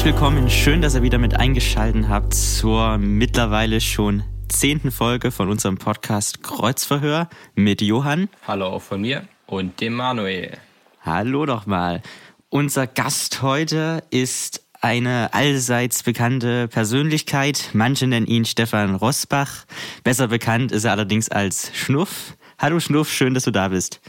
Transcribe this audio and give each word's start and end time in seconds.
Herzlich 0.00 0.14
willkommen, 0.14 0.48
schön, 0.48 0.80
dass 0.80 0.94
ihr 0.94 1.02
wieder 1.02 1.18
mit 1.18 1.34
eingeschaltet 1.34 2.08
habt 2.08 2.32
zur 2.32 2.96
mittlerweile 2.96 3.82
schon 3.82 4.22
zehnten 4.48 4.90
Folge 4.90 5.30
von 5.30 5.50
unserem 5.50 5.76
Podcast 5.76 6.42
Kreuzverhör 6.42 7.28
mit 7.54 7.82
Johann. 7.82 8.30
Hallo 8.48 8.68
auch 8.68 8.80
von 8.80 9.02
mir 9.02 9.24
und 9.46 9.78
dem 9.82 9.92
Manuel. 9.92 10.56
Hallo 11.02 11.44
doch 11.44 11.66
mal. 11.66 12.00
Unser 12.48 12.86
Gast 12.86 13.42
heute 13.42 14.02
ist 14.08 14.64
eine 14.80 15.34
allseits 15.34 16.02
bekannte 16.02 16.66
Persönlichkeit. 16.68 17.68
Manche 17.74 18.06
nennen 18.06 18.26
ihn 18.26 18.46
Stefan 18.46 18.94
Rosbach. 18.94 19.66
Besser 20.02 20.28
bekannt 20.28 20.72
ist 20.72 20.84
er 20.84 20.92
allerdings 20.92 21.28
als 21.28 21.72
Schnuff. 21.76 22.38
Hallo 22.58 22.80
Schnuff, 22.80 23.12
schön, 23.12 23.34
dass 23.34 23.44
du 23.44 23.50
da 23.50 23.68
bist. 23.68 24.00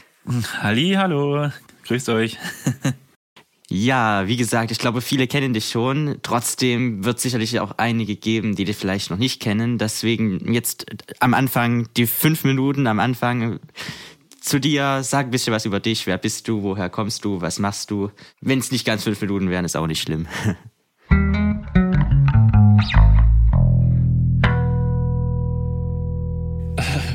Halli, 0.61 0.93
hallo. 0.93 1.49
Grüßt 1.83 2.07
euch. 2.07 2.37
Ja, 3.73 4.27
wie 4.27 4.35
gesagt, 4.35 4.69
ich 4.71 4.79
glaube, 4.79 4.99
viele 4.99 5.27
kennen 5.27 5.53
dich 5.53 5.69
schon. 5.69 6.17
Trotzdem 6.23 7.05
wird 7.05 7.15
es 7.15 7.23
sicherlich 7.23 7.57
auch 7.61 7.71
einige 7.77 8.17
geben, 8.17 8.53
die 8.53 8.65
dich 8.65 8.75
vielleicht 8.75 9.09
noch 9.09 9.17
nicht 9.17 9.41
kennen. 9.41 9.77
Deswegen 9.77 10.53
jetzt 10.53 10.87
am 11.21 11.33
Anfang, 11.33 11.87
die 11.95 12.05
fünf 12.05 12.43
Minuten 12.43 12.85
am 12.85 12.99
Anfang 12.99 13.61
zu 14.41 14.59
dir. 14.59 15.03
Sag 15.03 15.27
ein 15.27 15.31
bisschen 15.31 15.53
was 15.53 15.65
über 15.65 15.79
dich. 15.79 16.05
Wer 16.05 16.17
bist 16.17 16.49
du? 16.49 16.63
Woher 16.63 16.89
kommst 16.89 17.23
du? 17.23 17.39
Was 17.39 17.59
machst 17.59 17.91
du? 17.91 18.11
Wenn 18.41 18.59
es 18.59 18.73
nicht 18.73 18.85
ganz 18.85 19.05
fünf 19.05 19.21
Minuten 19.21 19.49
wären, 19.49 19.63
ist 19.63 19.77
auch 19.77 19.87
nicht 19.87 20.01
schlimm. 20.01 20.27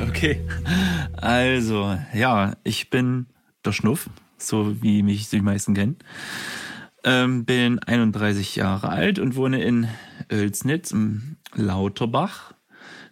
Okay. 0.08 0.40
Also, 1.12 1.98
ja, 2.14 2.56
ich 2.64 2.88
bin 2.88 3.26
der 3.64 3.72
Schnuff, 3.72 4.08
so 4.38 4.82
wie 4.82 5.02
mich 5.02 5.28
die 5.30 5.40
meisten 5.40 5.74
kennen. 5.74 5.96
Ähm, 7.04 7.44
bin 7.44 7.78
31 7.78 8.56
Jahre 8.56 8.88
alt 8.88 9.18
und 9.18 9.36
wohne 9.36 9.62
in 9.62 9.88
Oelsnitz 10.30 10.90
im 10.90 11.36
Lauterbach 11.54 12.52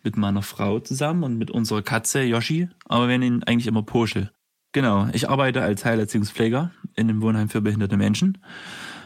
mit 0.03 0.17
meiner 0.17 0.43
Frau 0.43 0.81
zusammen 0.81 1.23
und 1.23 1.39
mit 1.39 1.51
unserer 1.51 1.83
Katze 1.83 2.23
Yoshi, 2.23 2.69
aber 2.87 3.09
wir 3.09 3.19
nennen 3.19 3.39
ihn 3.39 3.45
eigentlich 3.45 3.67
immer 3.67 3.83
Poschel. 3.83 4.31
Genau, 4.73 5.09
ich 5.13 5.29
arbeite 5.29 5.63
als 5.63 5.85
Heilerziehungspfleger 5.85 6.73
in 6.97 7.09
einem 7.09 7.23
Wohnheim 7.23 7.49
für 7.49 7.61
behinderte 7.61 7.97
Menschen 7.97 8.39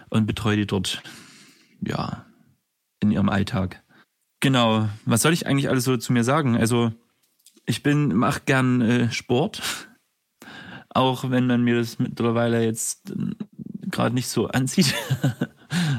und 0.08 0.26
betreue 0.26 0.56
die 0.56 0.66
dort, 0.66 1.02
ja, 1.80 2.24
in 3.00 3.10
ihrem 3.10 3.28
Alltag. 3.28 3.82
Genau, 4.40 4.88
was 5.04 5.22
soll 5.22 5.32
ich 5.32 5.46
eigentlich 5.46 5.68
alles 5.68 5.84
so 5.84 5.96
zu 5.96 6.12
mir 6.12 6.24
sagen? 6.24 6.56
Also, 6.56 6.92
ich 7.66 7.82
bin, 7.82 8.14
mach 8.14 8.44
gern 8.46 8.80
äh, 8.80 9.12
Sport, 9.12 9.62
auch 10.90 11.30
wenn 11.30 11.46
man 11.46 11.62
mir 11.62 11.76
das 11.76 11.98
mittlerweile 11.98 12.64
jetzt 12.64 13.10
äh, 13.10 13.34
gerade 13.90 14.14
nicht 14.14 14.28
so 14.28 14.48
anzieht. 14.48 14.94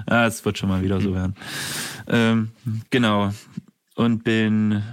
ah, 0.06 0.26
es 0.26 0.44
wird 0.46 0.58
schon 0.58 0.70
mal 0.70 0.82
wieder 0.82 1.02
so 1.02 1.14
werden. 1.14 1.36
Ähm, 2.08 2.52
genau. 2.90 3.34
Und 3.96 4.24
bin 4.24 4.84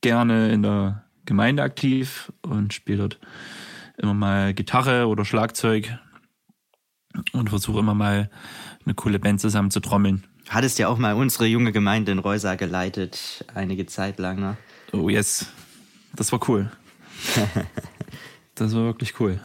gerne 0.00 0.52
in 0.52 0.62
der 0.62 1.04
Gemeinde 1.24 1.62
aktiv 1.62 2.32
und 2.42 2.72
spiele 2.72 2.98
dort 2.98 3.18
immer 3.98 4.14
mal 4.14 4.54
Gitarre 4.54 5.06
oder 5.06 5.24
Schlagzeug 5.24 5.96
und 7.32 7.50
versuche 7.50 7.80
immer 7.80 7.94
mal 7.94 8.30
eine 8.84 8.94
coole 8.94 9.18
Band 9.18 9.40
zusammen 9.40 9.70
zu 9.70 9.80
trommeln. 9.80 10.24
Hattest 10.48 10.78
ja 10.78 10.88
auch 10.88 10.98
mal 10.98 11.14
unsere 11.14 11.46
junge 11.46 11.72
Gemeinde 11.72 12.12
in 12.12 12.18
Reusa 12.18 12.54
geleitet, 12.54 13.44
einige 13.54 13.86
Zeit 13.86 14.18
lang. 14.18 14.40
Ne? 14.40 14.56
Oh 14.92 15.08
yes, 15.08 15.46
das 16.14 16.32
war 16.32 16.40
cool. 16.48 16.70
das 18.60 18.74
war 18.74 18.82
wirklich 18.84 19.18
cool. 19.20 19.40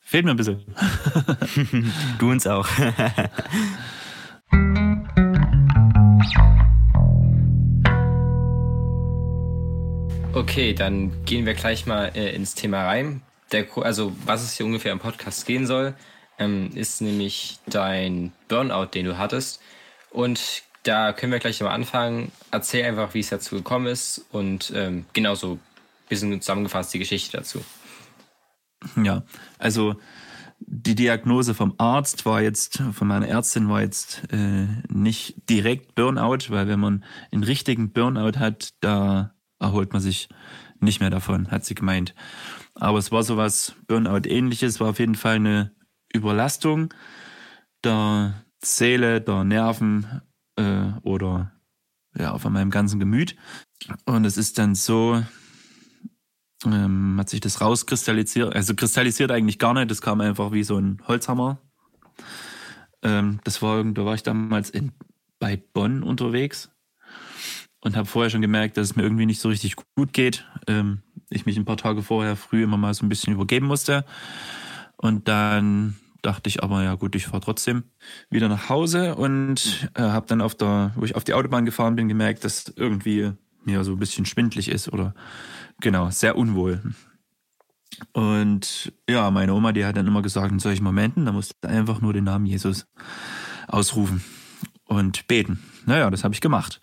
Fehlt 0.00 0.26
mir 0.26 0.32
ein 0.32 0.36
bisschen. 0.36 0.62
du 2.18 2.30
uns 2.30 2.46
auch. 2.46 2.68
okay, 10.34 10.74
dann 10.74 11.24
gehen 11.24 11.46
wir 11.46 11.54
gleich 11.54 11.86
mal 11.86 12.12
äh, 12.14 12.34
ins 12.34 12.54
Thema 12.54 12.84
rein. 12.84 13.22
Der, 13.52 13.66
also, 13.76 14.12
was 14.26 14.42
es 14.42 14.52
hier 14.56 14.66
ungefähr 14.66 14.92
im 14.92 14.98
Podcast 14.98 15.46
gehen 15.46 15.66
soll, 15.66 15.94
ähm, 16.38 16.70
ist 16.74 17.00
nämlich 17.00 17.60
dein 17.66 18.32
Burnout, 18.48 18.88
den 18.92 19.06
du 19.06 19.16
hattest. 19.16 19.62
Und 20.10 20.64
da 20.82 21.12
können 21.12 21.32
wir 21.32 21.38
gleich 21.38 21.60
mal 21.62 21.70
anfangen. 21.70 22.30
Erzähl 22.50 22.84
einfach, 22.84 23.14
wie 23.14 23.20
es 23.20 23.30
dazu 23.30 23.56
gekommen 23.56 23.86
ist 23.86 24.26
und 24.32 24.70
ähm, 24.74 25.06
genauso 25.12 25.58
bisschen 26.10 26.40
zusammengefasst 26.40 26.92
die 26.92 26.98
Geschichte 26.98 27.38
dazu. 27.38 27.64
Ja, 29.02 29.24
also 29.58 29.96
die 30.60 30.94
Diagnose 30.94 31.54
vom 31.54 31.74
Arzt 31.78 32.26
war 32.26 32.42
jetzt, 32.42 32.82
von 32.92 33.08
meiner 33.08 33.28
Ärztin 33.28 33.68
war 33.68 33.80
jetzt 33.80 34.22
äh, 34.30 34.66
nicht 34.88 35.48
direkt 35.48 35.94
Burnout, 35.94 36.50
weil 36.50 36.68
wenn 36.68 36.80
man 36.80 37.04
einen 37.32 37.44
richtigen 37.44 37.92
Burnout 37.92 38.38
hat, 38.38 38.74
da 38.80 39.34
erholt 39.58 39.92
man 39.92 40.02
sich 40.02 40.28
nicht 40.80 41.00
mehr 41.00 41.10
davon, 41.10 41.50
hat 41.50 41.64
sie 41.64 41.74
gemeint. 41.74 42.14
Aber 42.74 42.98
es 42.98 43.10
war 43.10 43.22
sowas 43.22 43.74
Burnout-ähnliches, 43.86 44.80
war 44.80 44.90
auf 44.90 44.98
jeden 44.98 45.14
Fall 45.14 45.36
eine 45.36 45.72
Überlastung 46.12 46.92
der 47.84 48.44
Seele, 48.62 49.20
der 49.20 49.44
Nerven 49.44 50.22
äh, 50.56 50.92
oder 51.02 51.52
ja, 52.16 52.36
von 52.38 52.52
meinem 52.52 52.70
ganzen 52.70 52.98
Gemüt. 53.00 53.36
Und 54.04 54.24
es 54.24 54.36
ist 54.36 54.58
dann 54.58 54.74
so, 54.74 55.22
ähm, 56.66 57.16
hat 57.18 57.30
sich 57.30 57.40
das 57.40 57.60
rauskristallisiert, 57.60 58.54
also 58.54 58.74
kristallisiert 58.74 59.30
eigentlich 59.30 59.58
gar 59.58 59.74
nicht, 59.74 59.90
das 59.90 60.02
kam 60.02 60.20
einfach 60.20 60.52
wie 60.52 60.64
so 60.64 60.76
ein 60.76 61.02
Holzhammer. 61.06 61.58
Ähm, 63.02 63.40
das 63.44 63.62
war, 63.62 63.82
da 63.84 64.04
war 64.04 64.14
ich 64.14 64.22
damals 64.22 64.70
in, 64.70 64.92
bei 65.38 65.56
Bonn 65.56 66.02
unterwegs 66.02 66.70
und 67.80 67.96
habe 67.96 68.06
vorher 68.06 68.30
schon 68.30 68.42
gemerkt, 68.42 68.76
dass 68.76 68.90
es 68.90 68.96
mir 68.96 69.02
irgendwie 69.02 69.26
nicht 69.26 69.40
so 69.40 69.48
richtig 69.48 69.76
gut 69.96 70.12
geht. 70.12 70.46
Ähm, 70.66 71.02
ich 71.30 71.46
mich 71.46 71.56
ein 71.56 71.64
paar 71.64 71.76
Tage 71.76 72.02
vorher 72.02 72.36
früh 72.36 72.62
immer 72.62 72.76
mal 72.76 72.92
so 72.92 73.06
ein 73.06 73.08
bisschen 73.08 73.32
übergeben 73.32 73.66
musste. 73.66 74.04
Und 74.96 75.28
dann 75.28 75.96
dachte 76.22 76.48
ich 76.48 76.62
aber, 76.62 76.82
ja 76.82 76.94
gut, 76.96 77.14
ich 77.14 77.26
fahre 77.26 77.40
trotzdem 77.40 77.84
wieder 78.28 78.48
nach 78.48 78.68
Hause 78.68 79.14
und 79.14 79.90
äh, 79.94 80.02
habe 80.02 80.26
dann 80.26 80.42
auf 80.42 80.54
der, 80.54 80.92
wo 80.96 81.04
ich 81.04 81.14
auf 81.16 81.24
die 81.24 81.32
Autobahn 81.32 81.64
gefahren 81.64 81.96
bin, 81.96 82.08
gemerkt, 82.08 82.44
dass 82.44 82.70
irgendwie 82.76 83.32
mir 83.64 83.84
so 83.84 83.92
ein 83.92 83.98
bisschen 83.98 84.26
schwindlig 84.26 84.68
ist 84.68 84.92
oder 84.92 85.14
genau, 85.80 86.10
sehr 86.10 86.36
unwohl. 86.36 86.80
Und 88.12 88.92
ja, 89.08 89.30
meine 89.30 89.54
Oma, 89.54 89.72
die 89.72 89.84
hat 89.84 89.96
dann 89.96 90.06
immer 90.06 90.22
gesagt, 90.22 90.52
in 90.52 90.58
solchen 90.58 90.84
Momenten, 90.84 91.26
da 91.26 91.32
musst 91.32 91.52
du 91.60 91.68
einfach 91.68 92.00
nur 92.00 92.12
den 92.12 92.24
Namen 92.24 92.46
Jesus 92.46 92.86
ausrufen 93.68 94.22
und 94.84 95.26
beten. 95.26 95.62
Naja, 95.86 96.10
das 96.10 96.24
habe 96.24 96.34
ich 96.34 96.40
gemacht. 96.40 96.80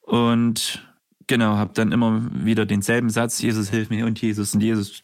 Und 0.00 0.86
genau, 1.26 1.56
habe 1.56 1.72
dann 1.74 1.92
immer 1.92 2.28
wieder 2.32 2.66
denselben 2.66 3.10
Satz, 3.10 3.40
Jesus 3.40 3.70
hilf 3.70 3.90
mir 3.90 4.06
und 4.06 4.20
Jesus 4.20 4.54
und 4.54 4.60
Jesus 4.60 5.02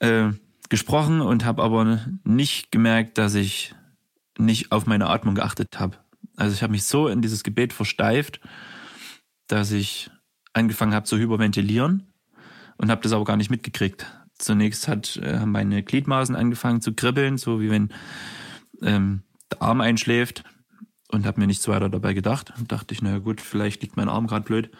äh, 0.00 0.30
gesprochen 0.68 1.20
und 1.20 1.44
habe 1.44 1.62
aber 1.62 2.00
nicht 2.24 2.70
gemerkt, 2.70 3.18
dass 3.18 3.34
ich 3.34 3.74
nicht 4.38 4.72
auf 4.72 4.86
meine 4.86 5.08
Atmung 5.08 5.34
geachtet 5.34 5.78
habe. 5.78 5.96
Also 6.36 6.54
ich 6.54 6.62
habe 6.62 6.72
mich 6.72 6.84
so 6.84 7.08
in 7.08 7.20
dieses 7.20 7.42
Gebet 7.42 7.72
versteift, 7.72 8.40
dass 9.48 9.70
ich 9.70 10.10
angefangen 10.52 10.94
habe 10.94 11.06
zu 11.06 11.18
hyperventilieren 11.18 12.12
und 12.76 12.90
habe 12.90 13.02
das 13.02 13.12
aber 13.12 13.24
gar 13.24 13.36
nicht 13.36 13.50
mitgekriegt. 13.50 14.06
Zunächst 14.38 14.88
hat, 14.88 15.16
äh, 15.16 15.38
haben 15.38 15.52
meine 15.52 15.82
Gliedmaßen 15.82 16.34
angefangen 16.34 16.80
zu 16.80 16.94
kribbeln, 16.94 17.38
so 17.38 17.60
wie 17.60 17.70
wenn 17.70 17.90
ähm, 18.82 19.22
der 19.50 19.62
Arm 19.62 19.80
einschläft 19.80 20.44
und 21.08 21.26
habe 21.26 21.40
mir 21.40 21.46
nichts 21.46 21.68
weiter 21.68 21.88
dabei 21.88 22.14
gedacht. 22.14 22.52
Und 22.58 22.72
dachte 22.72 22.94
ich, 22.94 23.02
naja 23.02 23.18
gut, 23.18 23.40
vielleicht 23.40 23.82
liegt 23.82 23.96
mein 23.96 24.08
Arm 24.08 24.26
gerade 24.26 24.44
blöd. 24.44 24.70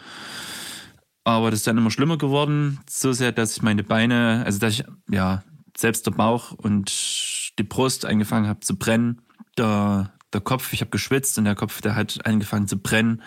Aber 1.25 1.51
das 1.51 1.61
ist 1.61 1.67
dann 1.67 1.79
immer 1.79 1.91
schlimmer 1.91 2.19
geworden, 2.19 2.81
so 2.91 3.13
sehr, 3.13 3.31
dass 3.31 3.57
ich 3.57 3.63
meine 3.63 3.85
Beine, 3.85 4.43
also 4.45 4.59
dass 4.59 4.75
ich, 4.75 4.85
ja, 5.09 5.45
selbst 5.77 6.07
der 6.07 6.11
Bauch 6.13 6.53
und 6.53 7.53
die 7.59 7.63
Brust 7.63 8.05
angefangen 8.05 8.49
habe 8.49 8.61
zu 8.61 8.77
brennen. 8.77 9.23
Der, 9.57 10.13
der 10.33 10.41
Kopf, 10.41 10.73
ich 10.73 10.81
habe 10.81 10.91
geschwitzt 10.91 11.39
und 11.39 11.45
der 11.45 11.55
Kopf, 11.55 11.81
der 11.81 11.95
hat 11.95 12.27
angefangen 12.27 12.67
zu 12.67 12.79
brennen. 12.79 13.23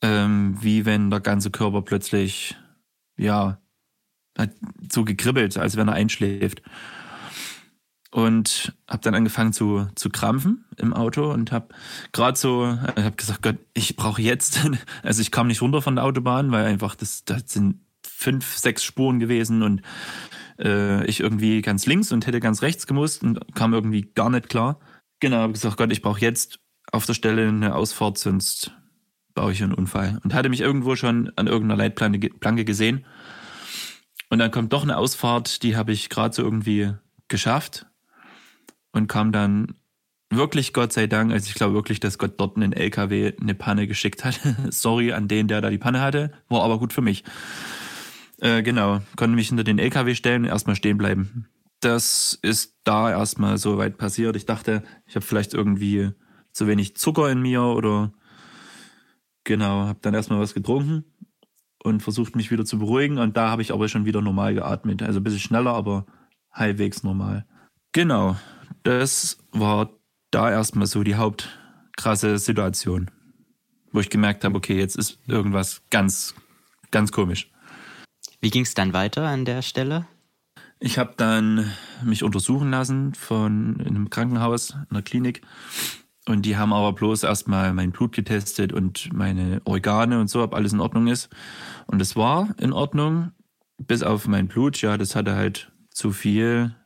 Ähm, 0.00 0.56
wie 0.60 0.86
wenn 0.86 1.10
der 1.10 1.20
ganze 1.20 1.50
Körper 1.50 1.82
plötzlich, 1.82 2.56
ja, 3.16 3.58
so 4.90 5.04
gekribbelt, 5.04 5.58
als 5.58 5.76
wenn 5.76 5.88
er 5.88 5.94
einschläft 5.94 6.62
und 8.10 8.72
habe 8.86 9.02
dann 9.02 9.14
angefangen 9.14 9.52
zu, 9.52 9.86
zu 9.94 10.08
krampfen 10.10 10.64
im 10.76 10.94
Auto 10.94 11.30
und 11.30 11.52
habe 11.52 11.68
gerade 12.12 12.38
so, 12.38 12.78
ich 12.96 13.04
habe 13.04 13.16
gesagt, 13.16 13.42
Gott, 13.42 13.56
ich 13.74 13.96
brauche 13.96 14.22
jetzt, 14.22 14.60
also 15.02 15.20
ich 15.20 15.30
kam 15.30 15.48
nicht 15.48 15.62
runter 15.62 15.82
von 15.82 15.96
der 15.96 16.04
Autobahn, 16.04 16.50
weil 16.50 16.64
einfach 16.64 16.94
das, 16.94 17.24
das 17.24 17.42
sind 17.46 17.80
fünf, 18.06 18.56
sechs 18.56 18.82
Spuren 18.82 19.18
gewesen 19.18 19.62
und 19.62 19.82
äh, 20.58 21.04
ich 21.06 21.20
irgendwie 21.20 21.60
ganz 21.60 21.86
links 21.86 22.10
und 22.10 22.26
hätte 22.26 22.40
ganz 22.40 22.62
rechts 22.62 22.86
gemusst 22.86 23.22
und 23.22 23.54
kam 23.54 23.74
irgendwie 23.74 24.02
gar 24.14 24.30
nicht 24.30 24.48
klar. 24.48 24.80
Genau, 25.20 25.38
habe 25.38 25.52
gesagt, 25.52 25.76
Gott, 25.76 25.92
ich 25.92 26.02
brauche 26.02 26.20
jetzt 26.20 26.60
auf 26.90 27.06
der 27.06 27.14
Stelle 27.14 27.46
eine 27.46 27.74
Ausfahrt, 27.74 28.18
sonst 28.18 28.72
baue 29.38 29.52
ich 29.52 29.62
einen 29.62 29.72
Unfall. 29.72 30.18
Und 30.24 30.34
hatte 30.34 30.48
mich 30.48 30.60
irgendwo 30.60 30.96
schon 30.96 31.30
an 31.36 31.46
irgendeiner 31.46 31.78
Leitplanke 31.78 32.64
gesehen. 32.64 33.04
Und 34.30 34.40
dann 34.40 34.50
kommt 34.50 34.72
doch 34.72 34.82
eine 34.82 34.96
Ausfahrt, 34.96 35.62
die 35.62 35.76
habe 35.76 35.92
ich 35.92 36.08
gerade 36.08 36.34
so 36.34 36.42
irgendwie 36.42 36.92
geschafft 37.28 37.86
und 38.90 39.06
kam 39.06 39.30
dann 39.30 39.76
wirklich 40.28 40.72
Gott 40.72 40.92
sei 40.92 41.06
Dank, 41.06 41.30
also 41.32 41.46
ich 41.48 41.54
glaube 41.54 41.74
wirklich, 41.74 42.00
dass 42.00 42.18
Gott 42.18 42.34
dort 42.38 42.56
einen 42.56 42.72
LKW 42.72 43.32
eine 43.40 43.54
Panne 43.54 43.86
geschickt 43.86 44.24
hat. 44.24 44.40
Sorry 44.70 45.12
an 45.12 45.28
den, 45.28 45.46
der 45.46 45.60
da 45.60 45.70
die 45.70 45.78
Panne 45.78 46.00
hatte, 46.00 46.32
war 46.48 46.64
aber 46.64 46.80
gut 46.80 46.92
für 46.92 47.00
mich. 47.00 47.22
Äh, 48.40 48.64
genau, 48.64 49.02
konnte 49.14 49.36
mich 49.36 49.48
hinter 49.48 49.62
den 49.62 49.78
LKW 49.78 50.16
stellen 50.16 50.42
und 50.42 50.48
erstmal 50.48 50.74
stehen 50.74 50.98
bleiben. 50.98 51.46
Das 51.78 52.36
ist 52.42 52.74
da 52.82 53.08
erstmal 53.08 53.56
so 53.56 53.78
weit 53.78 53.98
passiert. 53.98 54.34
Ich 54.34 54.46
dachte, 54.46 54.82
ich 55.06 55.14
habe 55.14 55.24
vielleicht 55.24 55.54
irgendwie 55.54 56.10
zu 56.50 56.66
wenig 56.66 56.96
Zucker 56.96 57.30
in 57.30 57.40
mir 57.40 57.62
oder 57.62 58.12
genau, 59.48 59.86
habe 59.86 59.98
dann 60.02 60.14
erstmal 60.14 60.38
was 60.38 60.54
getrunken 60.54 61.04
und 61.82 62.02
versucht 62.02 62.36
mich 62.36 62.50
wieder 62.50 62.66
zu 62.66 62.78
beruhigen 62.78 63.18
und 63.18 63.36
da 63.36 63.48
habe 63.48 63.62
ich 63.62 63.72
aber 63.72 63.88
schon 63.88 64.04
wieder 64.04 64.20
normal 64.20 64.54
geatmet. 64.54 65.02
Also 65.02 65.18
ein 65.18 65.24
bisschen 65.24 65.40
schneller, 65.40 65.72
aber 65.72 66.06
halbwegs 66.52 67.02
normal. 67.02 67.46
Genau, 67.92 68.36
das 68.82 69.38
war 69.50 69.90
da 70.30 70.50
erstmal 70.50 70.86
so 70.86 71.02
die 71.02 71.14
hauptkrasse 71.14 72.38
Situation, 72.38 73.10
wo 73.90 74.00
ich 74.00 74.10
gemerkt 74.10 74.44
habe, 74.44 74.56
okay, 74.56 74.78
jetzt 74.78 74.96
ist 74.96 75.18
irgendwas 75.26 75.80
ganz, 75.88 76.34
ganz 76.90 77.10
komisch. 77.10 77.50
Wie 78.40 78.50
ging 78.50 78.62
es 78.62 78.74
dann 78.74 78.92
weiter 78.92 79.26
an 79.26 79.46
der 79.46 79.62
Stelle? 79.62 80.06
Ich 80.78 80.98
habe 80.98 81.14
dann 81.16 81.72
mich 82.04 82.22
untersuchen 82.22 82.70
lassen 82.70 83.14
von 83.14 83.80
in 83.80 83.96
einem 83.96 84.10
Krankenhaus, 84.10 84.70
in 84.70 84.86
einer 84.90 85.02
Klinik. 85.02 85.40
Und 86.28 86.42
die 86.42 86.58
haben 86.58 86.74
aber 86.74 86.92
bloß 86.92 87.22
erstmal 87.22 87.72
mein 87.72 87.90
Blut 87.90 88.12
getestet 88.12 88.74
und 88.74 89.10
meine 89.14 89.62
Organe 89.64 90.20
und 90.20 90.28
so, 90.28 90.42
ob 90.42 90.54
alles 90.54 90.74
in 90.74 90.80
Ordnung 90.80 91.06
ist. 91.06 91.30
Und 91.86 92.02
es 92.02 92.16
war 92.16 92.50
in 92.58 92.74
Ordnung, 92.74 93.32
bis 93.78 94.02
auf 94.02 94.28
mein 94.28 94.46
Blut. 94.46 94.78
Ja, 94.82 94.98
das 94.98 95.16
hatte 95.16 95.36
halt 95.36 95.72
zu 95.90 96.12
viel 96.12 96.76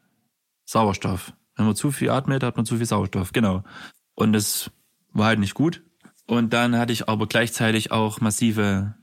Sauerstoff. 0.65 1.33
Wenn 1.57 1.67
man 1.67 1.75
zu 1.75 1.91
viel 1.91 2.11
atmet, 2.11 2.45
hat 2.45 2.57
man 2.57 2.67
zu 2.67 2.77
viel 2.77 2.87
Sauerstoff, 2.87 3.33
genau. 3.33 3.65
Und 4.15 4.33
das 4.33 4.71
war 5.13 5.27
halt 5.27 5.41
nicht 5.41 5.55
gut. 5.55 5.83
Und 6.29 6.53
dann 6.53 6.79
hatte 6.79 6.93
ich 6.93 7.09
aber 7.09 7.27
gleichzeitig 7.27 7.91
auch 7.91 8.21
massive 8.21 8.95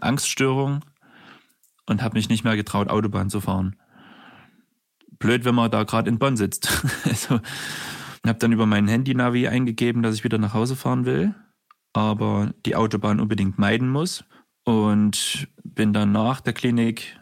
Angststörung 0.00 0.84
und 1.86 2.02
habe 2.02 2.18
mich 2.18 2.28
nicht 2.28 2.42
mehr 2.42 2.56
getraut, 2.56 2.88
Autobahn 2.88 3.30
zu 3.30 3.40
fahren. 3.40 3.76
Blöd, 5.20 5.44
wenn 5.44 5.54
man 5.54 5.70
da 5.70 5.84
gerade 5.84 6.08
in 6.08 6.18
Bonn 6.18 6.36
sitzt. 6.36 6.84
also 7.04 7.40
habe 8.26 8.38
dann 8.38 8.52
über 8.52 8.66
mein 8.66 8.88
Handy-Navi 8.88 9.48
eingegeben, 9.48 10.02
dass 10.02 10.14
ich 10.14 10.24
wieder 10.24 10.38
nach 10.38 10.54
Hause 10.54 10.76
fahren 10.76 11.06
will, 11.06 11.34
aber 11.92 12.52
die 12.66 12.76
Autobahn 12.76 13.20
unbedingt 13.20 13.58
meiden 13.58 13.88
muss. 13.88 14.24
Und 14.64 15.48
bin 15.64 15.92
dann 15.92 16.12
nach 16.12 16.40
der 16.40 16.52
Klinik 16.52 17.18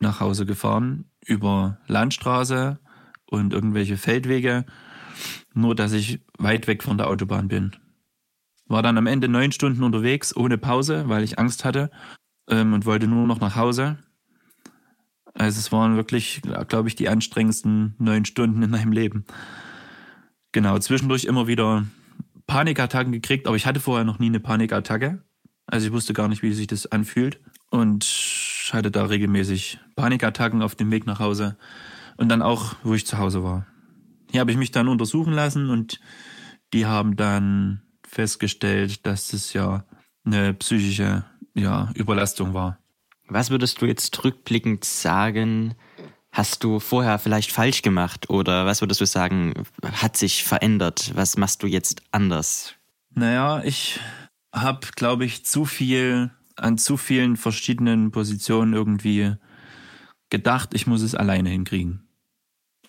nach 0.00 0.20
Hause 0.20 0.44
gefahren 0.44 1.04
über 1.24 1.78
Landstraße 1.86 2.78
und 3.26 3.52
irgendwelche 3.52 3.96
Feldwege, 3.96 4.66
nur 5.54 5.74
dass 5.74 5.92
ich 5.92 6.20
weit 6.38 6.66
weg 6.66 6.82
von 6.82 6.98
der 6.98 7.08
Autobahn 7.08 7.48
bin. 7.48 7.72
War 8.66 8.82
dann 8.82 8.98
am 8.98 9.06
Ende 9.06 9.28
neun 9.28 9.52
Stunden 9.52 9.82
unterwegs, 9.82 10.36
ohne 10.36 10.58
Pause, 10.58 11.08
weil 11.08 11.22
ich 11.22 11.38
Angst 11.38 11.64
hatte 11.64 11.90
ähm, 12.48 12.72
und 12.72 12.84
wollte 12.84 13.06
nur 13.06 13.26
noch 13.26 13.40
nach 13.40 13.56
Hause. 13.56 13.98
Also 15.34 15.58
es 15.58 15.72
waren 15.72 15.96
wirklich, 15.96 16.42
glaube 16.68 16.88
ich, 16.88 16.94
die 16.94 17.08
anstrengendsten 17.08 17.94
neun 17.98 18.24
Stunden 18.24 18.62
in 18.62 18.70
meinem 18.70 18.92
Leben. 18.92 19.24
Genau, 20.52 20.78
zwischendurch 20.78 21.24
immer 21.24 21.46
wieder 21.46 21.86
Panikattacken 22.46 23.12
gekriegt, 23.12 23.46
aber 23.46 23.56
ich 23.56 23.66
hatte 23.66 23.80
vorher 23.80 24.04
noch 24.04 24.18
nie 24.18 24.26
eine 24.26 24.40
Panikattacke. 24.40 25.22
Also 25.66 25.86
ich 25.86 25.92
wusste 25.92 26.12
gar 26.12 26.28
nicht, 26.28 26.42
wie 26.42 26.52
sich 26.52 26.66
das 26.66 26.86
anfühlt. 26.86 27.40
Und 27.70 28.04
hatte 28.70 28.90
da 28.90 29.06
regelmäßig 29.06 29.78
Panikattacken 29.96 30.60
auf 30.62 30.74
dem 30.74 30.90
Weg 30.90 31.06
nach 31.06 31.20
Hause. 31.20 31.56
Und 32.18 32.28
dann 32.28 32.42
auch, 32.42 32.74
wo 32.82 32.94
ich 32.94 33.06
zu 33.06 33.16
Hause 33.16 33.42
war. 33.42 33.66
Hier 34.30 34.40
habe 34.40 34.50
ich 34.50 34.58
mich 34.58 34.70
dann 34.70 34.88
untersuchen 34.88 35.32
lassen 35.32 35.70
und 35.70 36.00
die 36.74 36.84
haben 36.86 37.16
dann 37.16 37.82
festgestellt, 38.06 39.06
dass 39.06 39.28
das 39.28 39.54
ja 39.54 39.84
eine 40.24 40.52
psychische 40.54 41.24
ja, 41.54 41.90
Überlastung 41.94 42.52
war. 42.54 42.78
Was 43.28 43.50
würdest 43.50 43.80
du 43.80 43.86
jetzt 43.86 44.22
rückblickend 44.24 44.84
sagen, 44.84 45.74
hast 46.32 46.64
du 46.64 46.80
vorher 46.80 47.18
vielleicht 47.18 47.52
falsch 47.52 47.82
gemacht 47.82 48.30
oder 48.30 48.66
was 48.66 48.80
würdest 48.80 49.00
du 49.00 49.06
sagen, 49.06 49.52
hat 49.82 50.16
sich 50.16 50.44
verändert? 50.44 51.12
Was 51.14 51.36
machst 51.36 51.62
du 51.62 51.66
jetzt 51.66 52.02
anders? 52.10 52.74
Naja, 53.14 53.62
ich 53.62 54.00
habe, 54.52 54.88
glaube 54.96 55.24
ich, 55.26 55.44
zu 55.44 55.66
viel 55.66 56.30
an 56.56 56.78
zu 56.78 56.96
vielen 56.96 57.36
verschiedenen 57.36 58.10
Positionen 58.10 58.72
irgendwie 58.72 59.34
gedacht, 60.30 60.70
ich 60.74 60.86
muss 60.86 61.02
es 61.02 61.14
alleine 61.14 61.50
hinkriegen. 61.50 62.08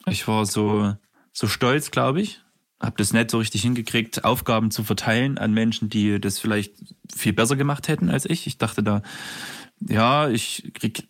Ich 0.06 0.28
war 0.28 0.46
so, 0.46 0.96
so 1.32 1.48
stolz, 1.48 1.92
glaube 1.92 2.22
ich, 2.22 2.42
habe 2.82 2.96
das 2.98 3.14
nicht 3.14 3.32
so 3.32 3.38
richtig 3.38 3.62
hingekriegt, 3.62 4.24
Aufgaben 4.24 4.72
zu 4.72 4.84
verteilen 4.84 5.38
an 5.38 5.54
Menschen, 5.54 5.90
die 5.90 6.20
das 6.20 6.40
vielleicht 6.40 6.74
viel 7.14 7.34
besser 7.34 7.56
gemacht 7.56 7.88
hätten 7.88 8.10
als 8.10 8.26
ich. 8.26 8.48
Ich 8.48 8.58
dachte 8.58 8.84
da, 8.84 9.02
ja, 9.80 10.30
ich 10.30 10.72
krieg 10.74 11.08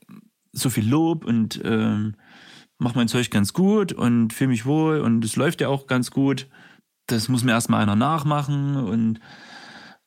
so 0.51 0.69
viel 0.69 0.88
Lob 0.88 1.25
und 1.25 1.59
ähm, 1.63 2.15
mache 2.83 2.97
mein 2.97 3.07
Zeug 3.07 3.31
ganz 3.31 3.53
gut 3.53 3.94
und 3.94 4.33
fühle 4.33 4.50
mich 4.50 4.65
wohl 4.65 5.00
und 5.00 5.24
es 5.25 5.35
läuft 5.35 5.62
ja 5.62 5.69
auch 5.69 5.88
ganz 5.88 6.12
gut. 6.12 6.47
Das 7.07 7.30
muss 7.30 7.44
mir 7.44 7.51
erstmal 7.51 7.81
einer 7.81 7.95
nachmachen 7.95 8.75
und 8.75 9.19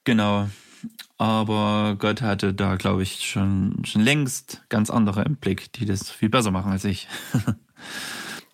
genau. 0.04 0.48
Aber 1.18 1.96
Gott 1.98 2.20
hatte 2.20 2.52
da, 2.52 2.76
glaube 2.76 3.02
ich, 3.02 3.26
schon, 3.26 3.82
schon 3.84 4.02
längst 4.02 4.62
ganz 4.68 4.90
andere 4.90 5.22
im 5.22 5.36
Blick, 5.36 5.72
die 5.72 5.86
das 5.86 6.10
viel 6.10 6.28
besser 6.28 6.50
machen 6.50 6.70
als 6.70 6.84
ich. 6.84 7.08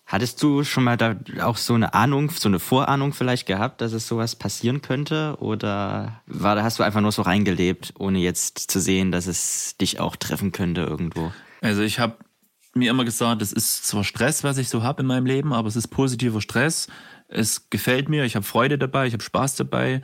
Hattest 0.05 0.41
du 0.43 0.63
schon 0.63 0.83
mal 0.83 0.95
da 0.95 1.15
auch 1.41 1.57
so 1.57 1.73
eine 1.73 1.93
Ahnung, 1.93 2.29
so 2.29 2.47
eine 2.47 2.59
Vorahnung 2.59 3.13
vielleicht 3.13 3.47
gehabt, 3.47 3.81
dass 3.81 3.93
es 3.93 4.07
sowas 4.07 4.35
passieren 4.35 4.81
könnte? 4.81 5.35
Oder 5.39 6.21
war, 6.27 6.61
hast 6.61 6.79
du 6.79 6.83
einfach 6.83 7.01
nur 7.01 7.11
so 7.11 7.23
reingelebt, 7.23 7.95
ohne 7.97 8.19
jetzt 8.19 8.59
zu 8.59 8.79
sehen, 8.79 9.11
dass 9.11 9.27
es 9.27 9.75
dich 9.77 9.99
auch 9.99 10.15
treffen 10.15 10.51
könnte 10.51 10.81
irgendwo? 10.81 11.33
Also 11.61 11.81
ich 11.81 11.99
habe 11.99 12.17
mir 12.73 12.89
immer 12.89 13.05
gesagt, 13.05 13.41
es 13.41 13.53
ist 13.53 13.85
zwar 13.85 14.03
Stress, 14.03 14.43
was 14.43 14.57
ich 14.57 14.69
so 14.69 14.83
habe 14.83 15.01
in 15.01 15.07
meinem 15.07 15.25
Leben, 15.25 15.53
aber 15.53 15.67
es 15.67 15.75
ist 15.75 15.87
positiver 15.87 16.41
Stress. 16.41 16.87
Es 17.27 17.69
gefällt 17.69 18.09
mir, 18.09 18.25
ich 18.25 18.35
habe 18.35 18.45
Freude 18.45 18.77
dabei, 18.77 19.07
ich 19.07 19.13
habe 19.13 19.23
Spaß 19.23 19.55
dabei 19.55 20.01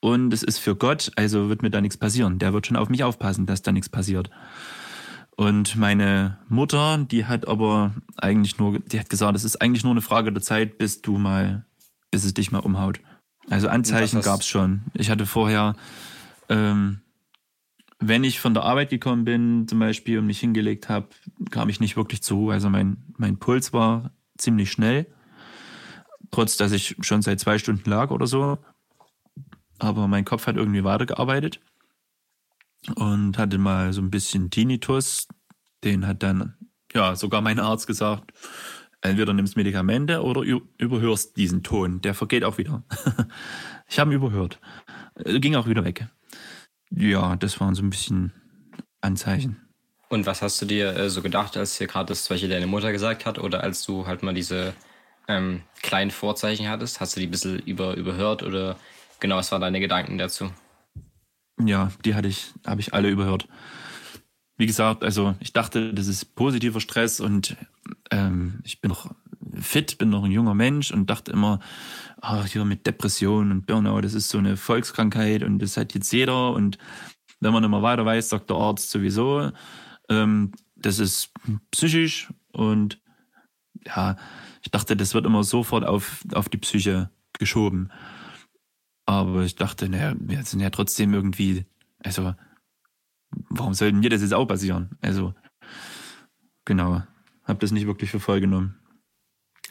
und 0.00 0.32
es 0.32 0.42
ist 0.42 0.58
für 0.58 0.76
Gott, 0.76 1.12
also 1.16 1.48
wird 1.48 1.62
mir 1.62 1.70
da 1.70 1.80
nichts 1.80 1.96
passieren. 1.96 2.38
Der 2.38 2.52
wird 2.52 2.66
schon 2.66 2.76
auf 2.76 2.88
mich 2.88 3.04
aufpassen, 3.04 3.46
dass 3.46 3.62
da 3.62 3.72
nichts 3.72 3.88
passiert. 3.88 4.30
Und 5.36 5.76
meine 5.76 6.38
Mutter, 6.48 6.98
die 6.98 7.24
hat 7.26 7.48
aber 7.48 7.94
eigentlich 8.16 8.58
nur, 8.58 8.78
die 8.78 9.00
hat 9.00 9.08
gesagt, 9.08 9.36
es 9.36 9.44
ist 9.44 9.60
eigentlich 9.62 9.84
nur 9.84 9.92
eine 9.92 10.02
Frage 10.02 10.32
der 10.32 10.42
Zeit, 10.42 10.76
bis 10.76 11.00
du 11.02 11.16
mal, 11.16 11.64
bis 12.10 12.24
es 12.24 12.34
dich 12.34 12.52
mal 12.52 12.58
umhaut. 12.58 13.00
Also 13.48 13.68
Anzeichen 13.68 14.20
gab 14.20 14.40
es 14.40 14.46
schon. 14.46 14.82
Ich 14.94 15.10
hatte 15.10 15.26
vorher, 15.26 15.76
ähm, 16.48 17.00
wenn 18.00 18.24
ich 18.24 18.40
von 18.40 18.54
der 18.54 18.64
Arbeit 18.64 18.90
gekommen 18.90 19.24
bin, 19.24 19.68
zum 19.68 19.78
Beispiel, 19.78 20.18
und 20.18 20.26
mich 20.26 20.40
hingelegt 20.40 20.88
habe, 20.88 21.08
kam 21.50 21.68
ich 21.68 21.80
nicht 21.80 21.96
wirklich 21.96 22.22
zur 22.22 22.38
Ruhe. 22.38 22.54
Also 22.54 22.70
mein, 22.70 22.96
mein 23.18 23.38
Puls 23.38 23.72
war 23.74 24.12
ziemlich 24.38 24.72
schnell, 24.72 25.06
trotz 26.30 26.56
dass 26.56 26.72
ich 26.72 26.96
schon 27.00 27.20
seit 27.20 27.40
zwei 27.40 27.58
Stunden 27.58 27.88
lag 27.88 28.10
oder 28.10 28.26
so. 28.26 28.58
Aber 29.78 30.08
mein 30.08 30.24
Kopf 30.24 30.46
hat 30.46 30.56
irgendwie 30.56 30.82
weitergearbeitet 30.82 31.60
und 32.94 33.36
hatte 33.36 33.58
mal 33.58 33.92
so 33.92 34.00
ein 34.00 34.10
bisschen 34.10 34.50
Tinnitus. 34.50 35.28
Den 35.84 36.06
hat 36.06 36.22
dann, 36.22 36.54
ja, 36.94 37.14
sogar 37.16 37.42
mein 37.42 37.58
Arzt 37.58 37.86
gesagt, 37.86 38.32
entweder 39.02 39.34
nimmst 39.34 39.56
Medikamente 39.56 40.22
oder 40.22 40.42
überhörst 40.78 41.36
diesen 41.36 41.62
Ton. 41.62 42.00
Der 42.00 42.14
vergeht 42.14 42.44
auch 42.44 42.56
wieder. 42.56 42.82
ich 43.88 43.98
habe 43.98 44.10
ihn 44.10 44.16
überhört. 44.16 44.58
Äh, 45.16 45.38
ging 45.40 45.54
auch 45.54 45.66
wieder 45.66 45.84
weg. 45.84 46.08
Ja, 46.90 47.36
das 47.36 47.60
waren 47.60 47.74
so 47.74 47.82
ein 47.82 47.90
bisschen 47.90 48.32
Anzeichen. 49.00 49.56
Und 50.08 50.26
was 50.26 50.42
hast 50.42 50.60
du 50.60 50.66
dir 50.66 50.96
äh, 50.96 51.08
so 51.08 51.22
gedacht, 51.22 51.56
als 51.56 51.78
dir 51.78 51.86
gerade 51.86 52.08
das, 52.08 52.28
was 52.30 52.40
deine 52.40 52.66
Mutter 52.66 52.90
gesagt 52.92 53.26
hat, 53.26 53.38
oder 53.38 53.62
als 53.62 53.84
du 53.84 54.06
halt 54.06 54.22
mal 54.22 54.34
diese 54.34 54.74
ähm, 55.28 55.62
kleinen 55.82 56.10
Vorzeichen 56.10 56.68
hattest? 56.68 57.00
Hast 57.00 57.14
du 57.14 57.20
die 57.20 57.28
ein 57.28 57.30
bisschen 57.30 57.60
über, 57.60 57.94
überhört 57.94 58.42
oder 58.42 58.76
genau, 59.20 59.36
was 59.36 59.52
waren 59.52 59.60
deine 59.60 59.78
Gedanken 59.78 60.18
dazu? 60.18 60.50
Ja, 61.64 61.92
die 62.04 62.14
hatte 62.14 62.28
ich, 62.28 62.52
habe 62.66 62.80
ich 62.80 62.92
alle 62.92 63.08
überhört. 63.08 63.46
Wie 64.56 64.66
gesagt, 64.66 65.04
also 65.04 65.36
ich 65.40 65.52
dachte, 65.52 65.94
das 65.94 66.08
ist 66.08 66.34
positiver 66.34 66.80
Stress 66.80 67.20
und 67.20 67.56
ähm, 68.10 68.60
ich 68.64 68.80
bin 68.80 68.88
noch 68.88 69.14
fit, 69.58 69.98
bin 69.98 70.10
noch 70.10 70.24
ein 70.24 70.30
junger 70.30 70.54
Mensch 70.54 70.90
und 70.92 71.08
dachte 71.08 71.32
immer, 71.32 71.60
ach, 72.20 72.46
hier 72.46 72.64
mit 72.64 72.86
Depression 72.86 73.50
und 73.50 73.66
Burnout, 73.66 74.02
das 74.02 74.14
ist 74.14 74.28
so 74.28 74.38
eine 74.38 74.56
Volkskrankheit 74.56 75.42
und 75.42 75.58
das 75.58 75.76
hat 75.76 75.94
jetzt 75.94 76.12
jeder 76.12 76.52
und 76.52 76.78
wenn 77.40 77.52
man 77.52 77.64
immer 77.64 77.82
weiter 77.82 78.04
weiß, 78.04 78.28
sagt 78.28 78.50
der 78.50 78.56
Arzt 78.56 78.90
sowieso, 78.90 79.50
ähm, 80.08 80.52
das 80.76 80.98
ist 80.98 81.32
psychisch 81.70 82.32
und 82.52 83.00
ja, 83.86 84.16
ich 84.62 84.70
dachte, 84.70 84.96
das 84.96 85.14
wird 85.14 85.26
immer 85.26 85.44
sofort 85.44 85.84
auf, 85.84 86.24
auf 86.34 86.48
die 86.48 86.58
Psyche 86.58 87.10
geschoben. 87.38 87.90
Aber 89.06 89.42
ich 89.42 89.56
dachte, 89.56 89.88
naja, 89.88 90.14
wir 90.18 90.42
sind 90.44 90.60
ja 90.60 90.70
trotzdem 90.70 91.14
irgendwie, 91.14 91.64
also, 91.98 92.34
warum 93.48 93.74
sollten 93.74 94.00
mir 94.00 94.10
das 94.10 94.22
jetzt 94.22 94.34
auch 94.34 94.46
passieren? 94.46 94.90
Also, 95.00 95.34
genau, 96.64 97.02
habe 97.44 97.58
das 97.58 97.72
nicht 97.72 97.86
wirklich 97.86 98.10
für 98.10 98.20
voll 98.20 98.40
genommen. 98.40 98.79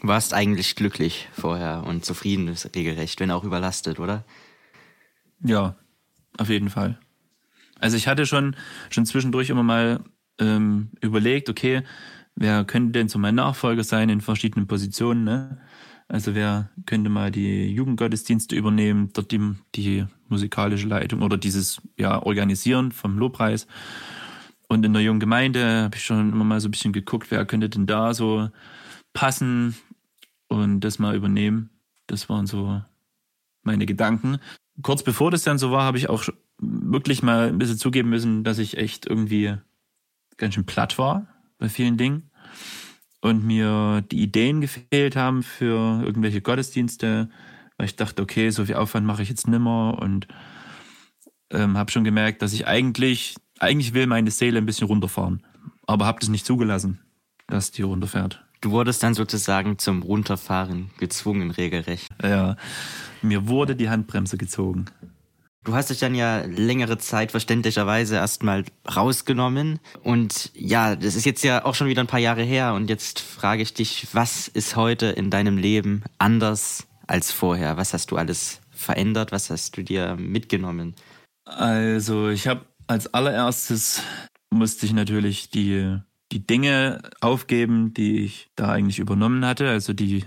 Warst 0.01 0.33
eigentlich 0.33 0.75
glücklich 0.75 1.27
vorher 1.33 1.83
und 1.85 2.05
zufrieden 2.05 2.55
regelrecht, 2.75 3.19
wenn 3.19 3.31
auch 3.31 3.43
überlastet, 3.43 3.99
oder? 3.99 4.25
Ja, 5.43 5.75
auf 6.37 6.49
jeden 6.49 6.69
Fall. 6.69 6.99
Also 7.79 7.97
ich 7.97 8.07
hatte 8.07 8.25
schon, 8.25 8.55
schon 8.89 9.05
zwischendurch 9.05 9.49
immer 9.49 9.63
mal 9.63 10.03
ähm, 10.39 10.89
überlegt, 11.01 11.49
okay, 11.49 11.83
wer 12.35 12.63
könnte 12.65 12.93
denn 12.93 13.09
so 13.09 13.19
mein 13.19 13.35
Nachfolger 13.35 13.83
sein 13.83 14.09
in 14.09 14.21
verschiedenen 14.21 14.67
Positionen, 14.67 15.23
ne? 15.23 15.61
Also 16.07 16.33
wer 16.33 16.71
könnte 16.87 17.09
mal 17.11 17.29
die 17.29 17.67
Jugendgottesdienste 17.67 18.55
übernehmen, 18.55 19.11
dort 19.13 19.31
die, 19.31 19.53
die 19.75 20.05
musikalische 20.27 20.87
Leitung 20.87 21.21
oder 21.21 21.37
dieses 21.37 21.81
ja, 21.97 22.23
Organisieren 22.23 22.91
vom 22.91 23.19
Lobpreis. 23.19 23.67
Und 24.67 24.83
in 24.83 24.93
der 24.93 25.03
jungen 25.03 25.19
Gemeinde 25.19 25.83
habe 25.83 25.97
ich 25.97 26.03
schon 26.03 26.31
immer 26.33 26.45
mal 26.45 26.59
so 26.61 26.67
ein 26.67 26.71
bisschen 26.71 26.93
geguckt, 26.93 27.29
wer 27.29 27.45
könnte 27.45 27.69
denn 27.69 27.85
da 27.85 28.15
so 28.15 28.49
passen 29.13 29.75
und 30.49 30.81
das 30.81 30.99
mal 30.99 31.15
übernehmen. 31.15 31.69
Das 32.07 32.27
waren 32.27 32.45
so 32.45 32.81
meine 33.63 33.85
Gedanken. 33.85 34.39
Kurz 34.81 35.03
bevor 35.03 35.31
das 35.31 35.43
dann 35.43 35.57
so 35.57 35.71
war, 35.71 35.83
habe 35.83 35.97
ich 35.97 36.09
auch 36.09 36.27
wirklich 36.57 37.23
mal 37.23 37.47
ein 37.47 37.57
bisschen 37.57 37.77
zugeben 37.77 38.09
müssen, 38.09 38.43
dass 38.43 38.57
ich 38.57 38.77
echt 38.77 39.05
irgendwie 39.05 39.55
ganz 40.37 40.55
schön 40.55 40.65
platt 40.65 40.97
war 40.97 41.27
bei 41.57 41.69
vielen 41.69 41.97
Dingen 41.97 42.31
und 43.21 43.45
mir 43.45 44.03
die 44.11 44.21
Ideen 44.21 44.61
gefehlt 44.61 45.15
haben 45.15 45.43
für 45.43 46.03
irgendwelche 46.03 46.41
Gottesdienste, 46.41 47.29
weil 47.77 47.85
ich 47.85 47.95
dachte, 47.95 48.21
okay, 48.21 48.49
so 48.49 48.65
viel 48.65 48.75
Aufwand 48.75 49.05
mache 49.05 49.21
ich 49.21 49.29
jetzt 49.29 49.47
nimmer 49.47 49.97
und 50.01 50.27
ähm, 51.51 51.77
habe 51.77 51.91
schon 51.91 52.03
gemerkt, 52.03 52.41
dass 52.41 52.53
ich 52.53 52.67
eigentlich, 52.67 53.35
eigentlich 53.59 53.93
will 53.93 54.07
meine 54.07 54.31
Seele 54.31 54.57
ein 54.59 54.65
bisschen 54.65 54.87
runterfahren, 54.87 55.45
aber 55.85 56.05
habe 56.05 56.19
das 56.19 56.29
nicht 56.29 56.45
zugelassen, 56.45 56.99
dass 57.47 57.71
die 57.71 57.81
runterfährt. 57.81 58.43
Du 58.61 58.71
wurdest 58.71 59.03
dann 59.03 59.13
sozusagen 59.13 59.77
zum 59.77 60.01
Runterfahren 60.01 60.91
gezwungen, 60.97 61.51
regelrecht. 61.51 62.09
Ja, 62.21 62.57
mir 63.21 63.47
wurde 63.47 63.75
die 63.75 63.89
Handbremse 63.89 64.37
gezogen. 64.37 64.85
Du 65.63 65.73
hast 65.73 65.89
dich 65.89 65.99
dann 65.99 66.15
ja 66.15 66.41
längere 66.45 66.97
Zeit 66.97 67.31
verständlicherweise 67.31 68.15
erstmal 68.15 68.65
rausgenommen. 68.95 69.79
Und 70.03 70.51
ja, 70.53 70.95
das 70.95 71.15
ist 71.15 71.25
jetzt 71.25 71.43
ja 71.43 71.65
auch 71.65 71.75
schon 71.75 71.87
wieder 71.87 72.01
ein 72.01 72.07
paar 72.07 72.19
Jahre 72.19 72.43
her. 72.43 72.73
Und 72.73 72.89
jetzt 72.89 73.19
frage 73.19 73.61
ich 73.61 73.73
dich, 73.73 74.07
was 74.13 74.47
ist 74.47 74.75
heute 74.75 75.07
in 75.07 75.29
deinem 75.29 75.57
Leben 75.57 76.03
anders 76.17 76.87
als 77.07 77.31
vorher? 77.31 77.77
Was 77.77 77.93
hast 77.93 78.11
du 78.11 78.17
alles 78.17 78.61
verändert? 78.71 79.31
Was 79.31 79.49
hast 79.49 79.77
du 79.77 79.83
dir 79.83 80.15
mitgenommen? 80.15 80.95
Also, 81.45 82.29
ich 82.29 82.47
habe 82.47 82.65
als 82.87 83.13
allererstes 83.13 84.01
musste 84.49 84.85
ich 84.85 84.93
natürlich 84.93 85.49
die, 85.49 85.99
die 86.31 86.45
Dinge 86.45 87.01
aufgeben, 87.21 87.93
die 87.93 88.19
ich 88.19 88.49
da 88.55 88.71
eigentlich 88.71 88.99
übernommen 88.99 89.45
hatte. 89.45 89.69
Also 89.69 89.93
die, 89.93 90.25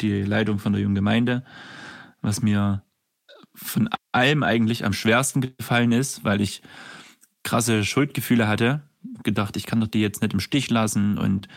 die 0.00 0.22
Leitung 0.22 0.58
von 0.58 0.72
der 0.72 0.82
jungen 0.82 0.94
Gemeinde, 0.94 1.44
was 2.20 2.42
mir 2.42 2.82
von 3.54 3.88
allem 4.12 4.42
eigentlich 4.42 4.84
am 4.84 4.92
schwersten 4.92 5.40
gefallen 5.40 5.92
ist, 5.92 6.24
weil 6.24 6.40
ich 6.40 6.62
krasse 7.42 7.84
Schuldgefühle 7.84 8.48
hatte. 8.48 8.82
Gedacht, 9.22 9.56
ich 9.56 9.66
kann 9.66 9.80
doch 9.80 9.88
die 9.88 10.00
jetzt 10.00 10.22
nicht 10.22 10.32
im 10.32 10.40
Stich 10.40 10.70
lassen 10.70 11.18
und 11.18 11.48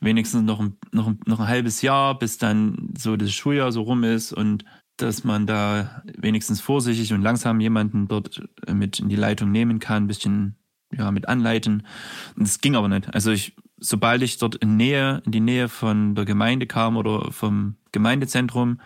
wenigstens 0.00 0.42
noch 0.42 0.60
ein, 0.60 0.76
noch, 0.90 1.06
ein, 1.06 1.20
noch 1.26 1.40
ein 1.40 1.48
halbes 1.48 1.80
Jahr, 1.80 2.18
bis 2.18 2.38
dann 2.38 2.92
so 2.98 3.16
das 3.16 3.32
Schuljahr 3.32 3.72
so 3.72 3.82
rum 3.82 4.04
ist 4.04 4.32
und 4.32 4.64
dass 4.96 5.24
man 5.24 5.46
da 5.46 6.02
wenigstens 6.18 6.60
vorsichtig 6.60 7.12
und 7.12 7.22
langsam 7.22 7.60
jemanden 7.60 8.08
dort 8.08 8.42
mit 8.70 8.98
in 8.98 9.08
die 9.08 9.16
Leitung 9.16 9.50
nehmen 9.50 9.78
kann, 9.78 10.04
ein 10.04 10.08
bisschen 10.08 10.56
ja, 10.96 11.10
mit 11.10 11.28
anleiten. 11.28 11.86
Das 12.36 12.60
ging 12.60 12.76
aber 12.76 12.88
nicht. 12.88 13.12
Also 13.14 13.30
ich, 13.30 13.56
sobald 13.78 14.22
ich 14.22 14.38
dort 14.38 14.56
in 14.56 14.76
Nähe, 14.76 15.22
in 15.24 15.32
die 15.32 15.40
Nähe 15.40 15.68
von 15.68 16.14
der 16.14 16.24
Gemeinde 16.24 16.66
kam 16.66 16.96
oder 16.96 17.30
vom 17.32 17.76
Gemeindezentrum, 17.92 18.80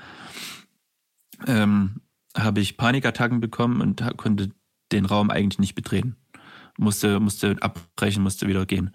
ähm, 1.47 2.01
habe 2.37 2.61
ich 2.61 2.77
Panikattacken 2.77 3.41
bekommen 3.41 3.81
und 3.81 4.05
konnte 4.17 4.51
den 4.93 5.07
Raum 5.07 5.31
eigentlich 5.31 5.59
nicht 5.59 5.75
betreten. 5.75 6.17
Musste, 6.79 7.21
musste 7.21 7.57
abbrechen, 7.61 8.23
musste 8.23 8.47
wieder 8.47 8.67
gehen. 8.67 8.95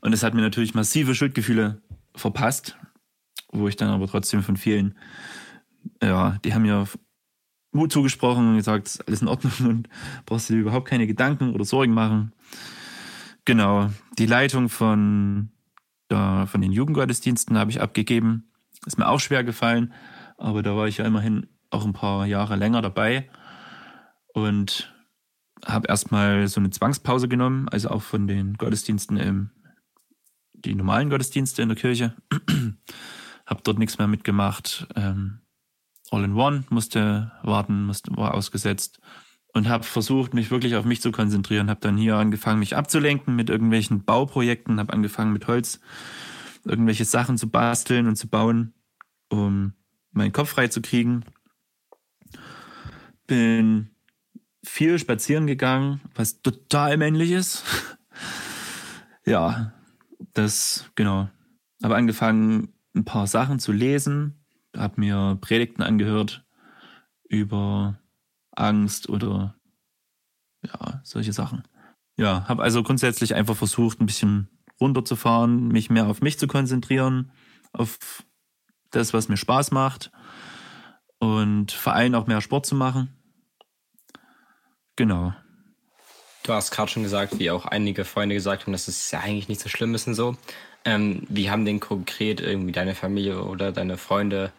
Und 0.00 0.12
es 0.12 0.22
hat 0.22 0.34
mir 0.34 0.42
natürlich 0.42 0.74
massive 0.74 1.14
Schuldgefühle 1.14 1.80
verpasst, 2.14 2.76
wo 3.50 3.68
ich 3.68 3.76
dann 3.76 3.88
aber 3.88 4.08
trotzdem 4.08 4.42
von 4.42 4.56
vielen, 4.56 4.98
ja, 6.02 6.38
die 6.44 6.52
haben 6.54 6.62
mir 6.62 6.86
Mut 7.72 7.92
zugesprochen 7.92 8.50
und 8.50 8.56
gesagt, 8.56 9.02
alles 9.06 9.22
in 9.22 9.28
Ordnung 9.28 9.52
und 9.68 9.88
brauchst 10.26 10.48
dir 10.48 10.56
überhaupt 10.56 10.88
keine 10.88 11.06
Gedanken 11.06 11.54
oder 11.54 11.64
Sorgen 11.64 11.94
machen. 11.94 12.32
Genau, 13.44 13.90
die 14.18 14.26
Leitung 14.26 14.68
von, 14.68 15.50
der, 16.10 16.46
von 16.46 16.60
den 16.60 16.72
Jugendgottesdiensten 16.72 17.58
habe 17.58 17.70
ich 17.70 17.80
abgegeben. 17.80 18.50
Ist 18.86 18.98
mir 18.98 19.08
auch 19.08 19.20
schwer 19.20 19.42
gefallen, 19.42 19.92
aber 20.36 20.62
da 20.62 20.76
war 20.76 20.86
ich 20.86 20.98
ja 20.98 21.04
immerhin 21.04 21.46
auch 21.70 21.84
ein 21.84 21.92
paar 21.92 22.26
Jahre 22.26 22.56
länger 22.56 22.82
dabei 22.82 23.28
und 24.34 24.92
habe 25.64 25.88
erstmal 25.88 26.48
so 26.48 26.60
eine 26.60 26.70
Zwangspause 26.70 27.28
genommen, 27.28 27.68
also 27.68 27.88
auch 27.90 28.02
von 28.02 28.26
den 28.26 28.54
Gottesdiensten 28.54 29.16
im, 29.16 29.50
die 30.52 30.74
normalen 30.74 31.10
Gottesdienste 31.10 31.62
in 31.62 31.68
der 31.68 31.78
Kirche. 31.78 32.14
habe 33.46 33.60
dort 33.62 33.78
nichts 33.78 33.98
mehr 33.98 34.08
mitgemacht. 34.08 34.86
Ähm, 34.96 35.41
All 36.12 36.24
in 36.24 36.34
One 36.34 36.64
musste 36.70 37.32
warten, 37.42 37.84
musste, 37.84 38.16
war 38.16 38.34
ausgesetzt 38.34 39.00
und 39.52 39.68
habe 39.68 39.84
versucht, 39.84 40.34
mich 40.34 40.50
wirklich 40.50 40.76
auf 40.76 40.84
mich 40.84 41.00
zu 41.00 41.10
konzentrieren. 41.10 41.70
Habe 41.70 41.80
dann 41.80 41.96
hier 41.96 42.16
angefangen, 42.16 42.60
mich 42.60 42.76
abzulenken 42.76 43.34
mit 43.34 43.50
irgendwelchen 43.50 44.04
Bauprojekten, 44.04 44.78
habe 44.78 44.92
angefangen 44.92 45.32
mit 45.32 45.46
Holz 45.46 45.80
irgendwelche 46.64 47.04
Sachen 47.04 47.38
zu 47.38 47.50
basteln 47.50 48.06
und 48.06 48.16
zu 48.16 48.28
bauen, 48.28 48.74
um 49.28 49.72
meinen 50.12 50.32
Kopf 50.32 50.50
frei 50.50 50.68
zu 50.68 50.80
kriegen 50.80 51.24
bin 53.26 53.88
viel 54.62 54.98
spazieren 54.98 55.46
gegangen, 55.46 56.02
was 56.14 56.42
total 56.42 56.98
männlich 56.98 57.30
ist. 57.30 57.64
ja, 59.24 59.72
das, 60.34 60.90
genau. 60.94 61.30
Habe 61.82 61.96
angefangen, 61.96 62.74
ein 62.94 63.06
paar 63.06 63.26
Sachen 63.26 63.58
zu 63.58 63.72
lesen, 63.72 64.41
habe 64.76 65.00
mir 65.00 65.38
Predigten 65.40 65.82
angehört 65.82 66.44
über 67.28 67.98
Angst 68.52 69.08
oder 69.08 69.54
ja, 70.62 71.00
solche 71.04 71.32
Sachen. 71.32 71.64
Ja, 72.16 72.46
habe 72.48 72.62
also 72.62 72.82
grundsätzlich 72.82 73.34
einfach 73.34 73.56
versucht, 73.56 74.00
ein 74.00 74.06
bisschen 74.06 74.48
runterzufahren, 74.80 75.68
mich 75.68 75.90
mehr 75.90 76.06
auf 76.06 76.20
mich 76.20 76.38
zu 76.38 76.46
konzentrieren, 76.46 77.32
auf 77.72 77.98
das, 78.90 79.12
was 79.14 79.28
mir 79.28 79.36
Spaß 79.36 79.70
macht 79.70 80.10
und 81.18 81.72
vor 81.72 81.94
allem 81.94 82.14
auch 82.14 82.26
mehr 82.26 82.40
Sport 82.40 82.66
zu 82.66 82.74
machen. 82.74 83.16
Genau. 84.96 85.32
Du 86.42 86.52
hast 86.52 86.72
gerade 86.72 86.90
schon 86.90 87.04
gesagt, 87.04 87.38
wie 87.38 87.50
auch 87.50 87.66
einige 87.66 88.04
Freunde 88.04 88.34
gesagt 88.34 88.64
haben, 88.64 88.72
dass 88.72 88.88
es 88.88 89.10
ja 89.10 89.20
eigentlich 89.20 89.48
nicht 89.48 89.60
so 89.60 89.68
schlimm 89.68 89.94
ist 89.94 90.08
und 90.08 90.14
so. 90.14 90.36
Ähm, 90.84 91.22
wie 91.28 91.50
haben 91.50 91.64
denn 91.64 91.78
konkret 91.78 92.40
irgendwie 92.40 92.72
deine 92.72 92.96
Familie 92.96 93.44
oder 93.44 93.70
deine 93.70 93.96
Freunde 93.96 94.52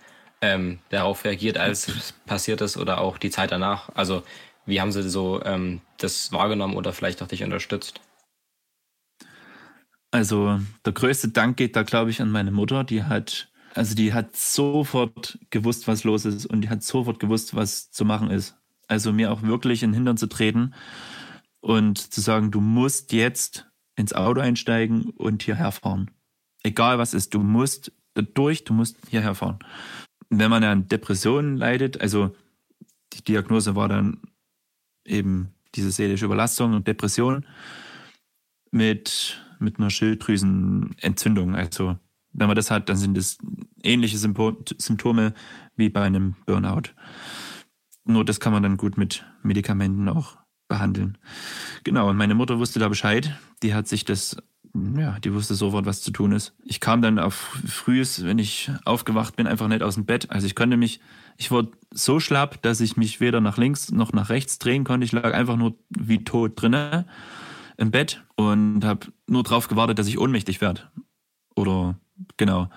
ähm, 0.44 0.80
darauf 0.90 1.24
reagiert, 1.24 1.58
als 1.58 1.88
es 1.88 2.12
passiert 2.26 2.60
ist 2.60 2.76
oder 2.76 3.00
auch 3.00 3.18
die 3.18 3.30
Zeit 3.30 3.52
danach? 3.52 3.90
Also 3.96 4.24
wie 4.66 4.82
haben 4.82 4.92
sie 4.92 5.10
so 5.10 5.42
ähm, 5.44 5.80
das 5.98 6.32
wahrgenommen 6.34 6.76
oder 6.76 6.92
vielleicht 6.92 7.24
auch 7.24 7.28
dich 7.28 7.44
unterstützt? 7.44 8.02
Also 10.12 10.60
der 10.86 10.94
größte 10.94 11.30
Dank 11.30 11.58
geht 11.58 11.76
da, 11.76 11.84
glaube 11.84 12.12
ich, 12.12 12.22
an 12.22 12.30
meine 12.30 12.52
Mutter. 12.52 12.84
Die 12.84 13.04
hat 13.04 13.50
also 13.74 13.96
die 13.96 14.14
hat 14.14 14.36
sofort 14.36 15.40
gewusst, 15.50 15.88
was 15.88 16.04
los 16.04 16.26
ist 16.26 16.46
und 16.46 16.62
die 16.62 16.70
hat 16.70 16.84
sofort 16.84 17.20
gewusst, 17.20 17.56
was 17.56 17.90
zu 17.90 18.06
machen 18.06 18.30
ist. 18.30 18.56
Also 18.88 19.12
mir 19.12 19.32
auch 19.32 19.42
wirklich 19.42 19.82
in 19.82 19.92
den 19.92 19.96
Hintern 19.96 20.18
zu 20.18 20.28
treten 20.28 20.76
und 21.62 21.98
zu 21.98 22.22
sagen, 22.22 22.52
du 22.52 22.62
musst 22.62 23.14
jetzt 23.14 23.66
ins 23.96 24.14
Auto 24.14 24.42
einsteigen 24.42 25.10
und 25.12 25.44
hierher 25.44 25.72
fahren. 25.72 26.12
Egal 26.64 27.00
was 27.00 27.14
ist, 27.14 27.34
du 27.34 27.40
musst 27.40 27.92
durch, 28.36 28.64
du 28.64 28.74
musst 28.74 28.98
hierher 29.10 29.34
fahren. 29.34 29.60
Wenn 30.40 30.50
man 30.50 30.64
an 30.64 30.88
Depressionen 30.88 31.58
leidet, 31.58 32.02
also 32.02 32.36
die 33.14 33.24
Diagnose 33.24 33.76
war 33.76 33.88
dann 33.88 34.22
eben 35.06 35.54
diese 35.76 35.92
seelische 35.92 36.26
Überlastung 36.26 36.74
und 36.74 36.88
Depression 36.88 37.46
mit, 38.72 39.42
mit 39.60 39.78
einer 39.78 39.90
Schilddrüsenentzündung. 39.90 41.56
Also 41.56 41.98
wenn 42.32 42.48
man 42.48 42.56
das 42.56 42.72
hat, 42.72 42.90
dann 42.90 42.98
sind 42.98 43.18
es 43.18 43.38
ähnliche 43.84 44.18
Symptome 44.18 45.34
wie 45.76 45.90
bei 45.90 46.02
einem 46.02 46.36
Burnout. 46.46 46.90
Nur 48.06 48.26
das 48.26 48.40
kann 48.40 48.54
man 48.54 48.64
dann 48.64 48.78
gut 48.78 48.98
mit 48.98 49.26
Medikamenten 49.44 50.10
auch 50.10 50.38
behandeln. 50.68 51.18
Genau, 51.84 52.10
und 52.10 52.18
meine 52.18 52.36
Mutter 52.36 52.60
wusste 52.60 52.80
da 52.80 52.90
Bescheid. 52.90 53.38
Die 53.62 53.74
hat 53.74 53.88
sich 53.88 54.06
das, 54.06 54.38
ja, 54.74 55.20
die 55.20 55.34
wusste 55.34 55.54
sofort, 55.54 55.86
was 55.86 56.02
zu 56.02 56.12
tun 56.12 56.32
ist. 56.32 56.54
Ich 56.64 56.80
kam 56.80 57.02
dann 57.02 57.20
auf 57.20 57.56
frühes, 57.68 58.24
wenn 58.24 58.40
ich 58.40 58.72
aufgewacht 58.86 59.36
bin, 59.36 59.46
einfach 59.46 59.68
nicht 59.68 59.84
aus 59.84 59.96
dem 59.96 60.06
Bett. 60.06 60.32
Also 60.32 60.48
ich 60.48 60.56
konnte 60.56 60.78
mich, 60.78 61.00
ich 61.38 61.52
wurde 61.52 61.72
so 61.92 62.20
schlapp, 62.20 62.62
dass 62.64 62.82
ich 62.82 62.98
mich 62.98 63.20
weder 63.20 63.40
nach 63.40 63.58
links 63.58 63.92
noch 63.92 64.14
nach 64.14 64.30
rechts 64.30 64.58
drehen 64.58 64.84
konnte. 64.84 65.06
Ich 65.06 65.12
lag 65.12 65.34
einfach 65.34 65.58
nur 65.58 65.76
wie 65.90 66.24
tot 66.24 66.54
drinne 66.56 67.06
im 67.78 67.92
Bett 67.92 68.24
und 68.36 68.84
habe 68.84 69.08
nur 69.28 69.44
drauf 69.44 69.68
gewartet, 69.68 70.00
dass 70.00 70.08
ich 70.08 70.18
ohnmächtig 70.18 70.60
werde. 70.60 70.82
Oder 71.56 72.00
genau. 72.38 72.70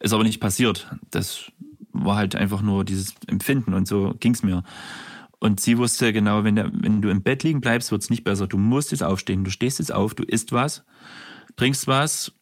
Ist 0.00 0.14
aber 0.14 0.24
nicht 0.24 0.40
passiert. 0.40 0.90
Das 1.10 1.52
war 1.92 2.16
halt 2.16 2.34
einfach 2.34 2.62
nur 2.62 2.84
dieses 2.84 3.14
Empfinden 3.26 3.74
und 3.74 3.86
so 3.86 4.14
ging 4.20 4.32
es 4.32 4.42
mir. 4.42 4.62
Und 5.38 5.60
sie 5.60 5.78
wusste 5.78 6.12
genau, 6.12 6.44
wenn, 6.44 6.56
der, 6.56 6.70
wenn 6.72 7.02
du 7.02 7.10
im 7.10 7.22
Bett 7.22 7.42
liegen 7.42 7.60
bleibst, 7.60 7.90
wird 7.90 8.02
es 8.02 8.10
nicht 8.10 8.24
besser. 8.24 8.46
Du 8.46 8.56
musst 8.56 8.90
jetzt 8.90 9.02
aufstehen. 9.02 9.44
Du 9.44 9.50
stehst 9.50 9.78
jetzt 9.78 9.92
auf, 9.92 10.14
du 10.14 10.22
isst 10.22 10.52
was, 10.52 10.84
trinkst 11.56 11.86
was, 11.86 12.32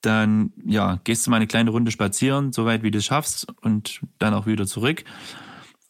dann 0.00 0.52
ja, 0.64 1.00
gehst 1.04 1.26
du 1.26 1.30
mal 1.30 1.36
eine 1.36 1.46
kleine 1.46 1.70
Runde 1.70 1.90
spazieren, 1.90 2.52
soweit 2.52 2.82
wie 2.82 2.90
du 2.90 3.00
schaffst 3.00 3.46
und 3.60 4.00
dann 4.18 4.34
auch 4.34 4.46
wieder 4.46 4.66
zurück. 4.66 5.04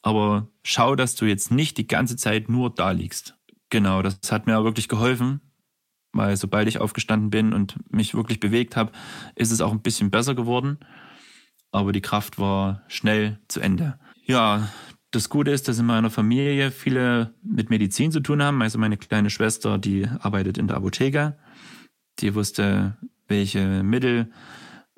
Aber 0.02 0.49
schau, 0.64 0.96
dass 0.96 1.14
du 1.14 1.25
jetzt 1.25 1.50
nicht 1.50 1.78
die 1.78 1.87
ganze 1.87 2.16
Zeit 2.16 2.49
nur 2.49 2.70
da 2.70 2.90
liegst. 2.90 3.37
Genau, 3.70 4.02
das 4.02 4.18
hat 4.30 4.46
mir 4.46 4.58
auch 4.58 4.64
wirklich 4.64 4.88
geholfen, 4.88 5.40
weil 6.12 6.37
sobald 6.37 6.68
ich 6.68 6.78
aufgestanden 6.78 7.30
bin 7.30 7.52
und 7.52 7.76
mich 7.90 8.14
wirklich 8.14 8.40
bewegt 8.40 8.76
habe, 8.76 8.92
ist 9.34 9.50
es 9.50 9.61
auch 9.61 9.72
ein 9.72 9.80
bisschen 9.80 10.11
besser 10.11 10.34
geworden. 10.34 10.78
Aber 11.70 11.92
die 11.92 12.02
Kraft 12.02 12.38
war 12.38 12.82
schnell 12.88 13.40
zu 13.49 13.61
Ende. 13.61 13.99
Ja, 14.26 14.68
das 15.12 15.28
Gute 15.28 15.50
ist, 15.50 15.69
dass 15.69 15.78
in 15.78 15.87
meiner 15.87 16.11
Familie 16.11 16.71
viele 16.71 17.35
mit 17.42 17.71
Medizin 17.71 18.11
zu 18.11 18.21
tun 18.21 18.42
haben. 18.42 18.62
Also 18.62 18.78
meine 18.78 18.97
kleine 18.97 19.31
Schwester, 19.31 19.78
die 19.78 20.07
arbeitet 20.07 20.59
in 20.59 20.66
der 20.66 20.78
Apotheke. 20.78 21.38
Die 22.19 22.35
wusste, 22.35 22.97
welche 23.28 23.83
Mittel 23.83 24.33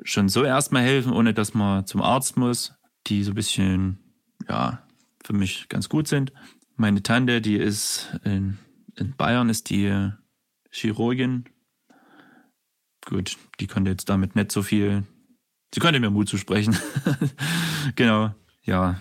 schon 0.03 0.29
so 0.29 0.45
erstmal 0.45 0.83
helfen, 0.83 1.13
ohne 1.13 1.35
dass 1.35 1.53
man 1.53 1.87
zum 1.87 2.01
Arzt 2.01 2.37
muss, 2.37 2.75
die 3.09 3.25
so 3.25 3.33
ein 3.33 3.35
bisschen, 3.35 3.99
ja, 4.49 4.83
für 5.25 5.33
mich 5.33 5.69
ganz 5.69 5.89
gut 5.89 6.07
sind. 6.07 6.33
Meine 6.77 7.03
Tante, 7.03 7.41
die 7.41 7.57
ist 7.57 8.19
in, 8.25 8.59
in 8.97 9.17
Bayern, 9.17 9.49
ist 9.49 9.71
die 9.71 10.11
Chirurgin. 10.71 11.45
Gut, 13.05 13.37
die 13.61 13.67
konnte 13.67 13.91
jetzt 13.91 14.09
damit 14.09 14.37
nicht 14.37 14.53
so 14.53 14.63
viel, 14.63 15.05
sie 15.75 15.81
konnte 15.81 16.01
mir 16.01 16.11
Mut 16.11 16.29
zusprechen. 16.29 16.77
genau, 17.97 18.35
ja, 18.63 19.01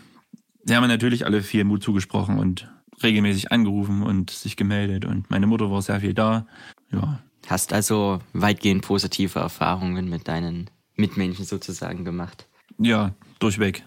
Sie 0.63 0.75
haben 0.75 0.87
natürlich 0.87 1.25
alle 1.25 1.41
viel 1.41 1.63
Mut 1.63 1.83
zugesprochen 1.83 2.39
und 2.39 2.69
regelmäßig 3.01 3.51
angerufen 3.51 4.03
und 4.03 4.29
sich 4.29 4.55
gemeldet 4.55 5.05
und 5.05 5.29
meine 5.29 5.47
Mutter 5.47 5.69
war 5.71 5.81
sehr 5.81 5.99
viel 5.99 6.13
da. 6.13 6.45
Ja. 6.91 7.19
Hast 7.47 7.73
also 7.73 8.19
weitgehend 8.31 8.83
positive 8.83 9.39
Erfahrungen 9.39 10.09
mit 10.09 10.27
deinen 10.27 10.69
Mitmenschen 10.95 11.45
sozusagen 11.45 12.05
gemacht? 12.05 12.47
Ja, 12.77 13.13
durchweg. 13.39 13.85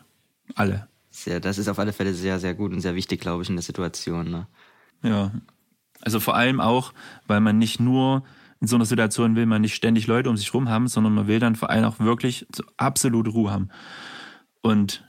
Alle. 0.55 0.89
Sehr, 1.11 1.41
das 1.41 1.57
ist 1.57 1.69
auf 1.69 1.79
alle 1.79 1.93
Fälle 1.93 2.13
sehr, 2.13 2.39
sehr 2.39 2.55
gut 2.55 2.73
und 2.73 2.81
sehr 2.81 2.95
wichtig, 2.95 3.21
glaube 3.21 3.43
ich, 3.43 3.49
in 3.49 3.57
der 3.57 3.63
Situation. 3.63 4.31
Ne? 4.31 4.47
Ja. 5.03 5.33
Also 6.03 6.21
vor 6.21 6.37
allem 6.37 6.61
auch, 6.61 6.93
weil 7.27 7.41
man 7.41 7.57
nicht 7.59 7.81
nur 7.81 8.23
in 8.61 8.67
so 8.67 8.77
einer 8.77 8.85
Situation 8.85 9.37
will 9.37 9.47
man 9.47 9.63
nicht 9.63 9.75
ständig 9.75 10.07
Leute 10.07 10.29
um 10.29 10.37
sich 10.37 10.53
rum 10.53 10.69
haben, 10.69 10.89
sondern 10.89 11.15
man 11.15 11.27
will 11.27 11.39
dann 11.39 11.57
vor 11.57 11.71
allem 11.71 11.85
auch 11.85 11.99
wirklich 12.01 12.47
so 12.55 12.65
absolute 12.77 13.31
Ruhe 13.31 13.51
haben. 13.51 13.71
Und 14.63 15.05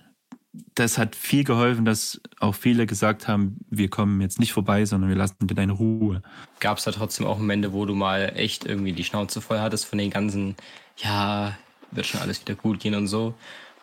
das 0.76 0.98
hat 0.98 1.16
viel 1.16 1.44
geholfen, 1.44 1.86
dass 1.86 2.22
auch 2.40 2.56
viele 2.56 2.86
gesagt 2.86 3.28
haben, 3.28 3.58
wir 3.70 3.90
kommen 3.90 4.22
jetzt 4.22 4.40
nicht 4.40 4.54
vorbei, 4.54 4.86
sondern 4.86 5.10
wir 5.10 5.18
lassen 5.18 5.48
dir 5.48 5.56
deine 5.56 5.74
Ruhe. 5.74 6.22
Gab 6.60 6.78
es 6.78 6.84
da 6.84 6.92
trotzdem 6.92 7.26
auch 7.26 7.38
Momente, 7.38 7.74
wo 7.74 7.86
du 7.86 7.96
mal 7.96 8.34
echt 8.36 8.66
irgendwie 8.66 8.94
die 8.94 9.04
Schnauze 9.04 9.42
voll 9.42 9.60
hattest 9.60 9.86
von 9.86 9.98
den 9.98 10.10
ganzen, 10.10 10.56
ja, 10.98 11.58
wird 11.92 12.06
schon 12.06 12.22
alles 12.22 12.42
wieder 12.42 12.56
gut 12.56 12.80
gehen 12.80 12.96
und 12.96 13.08
so? 13.08 13.34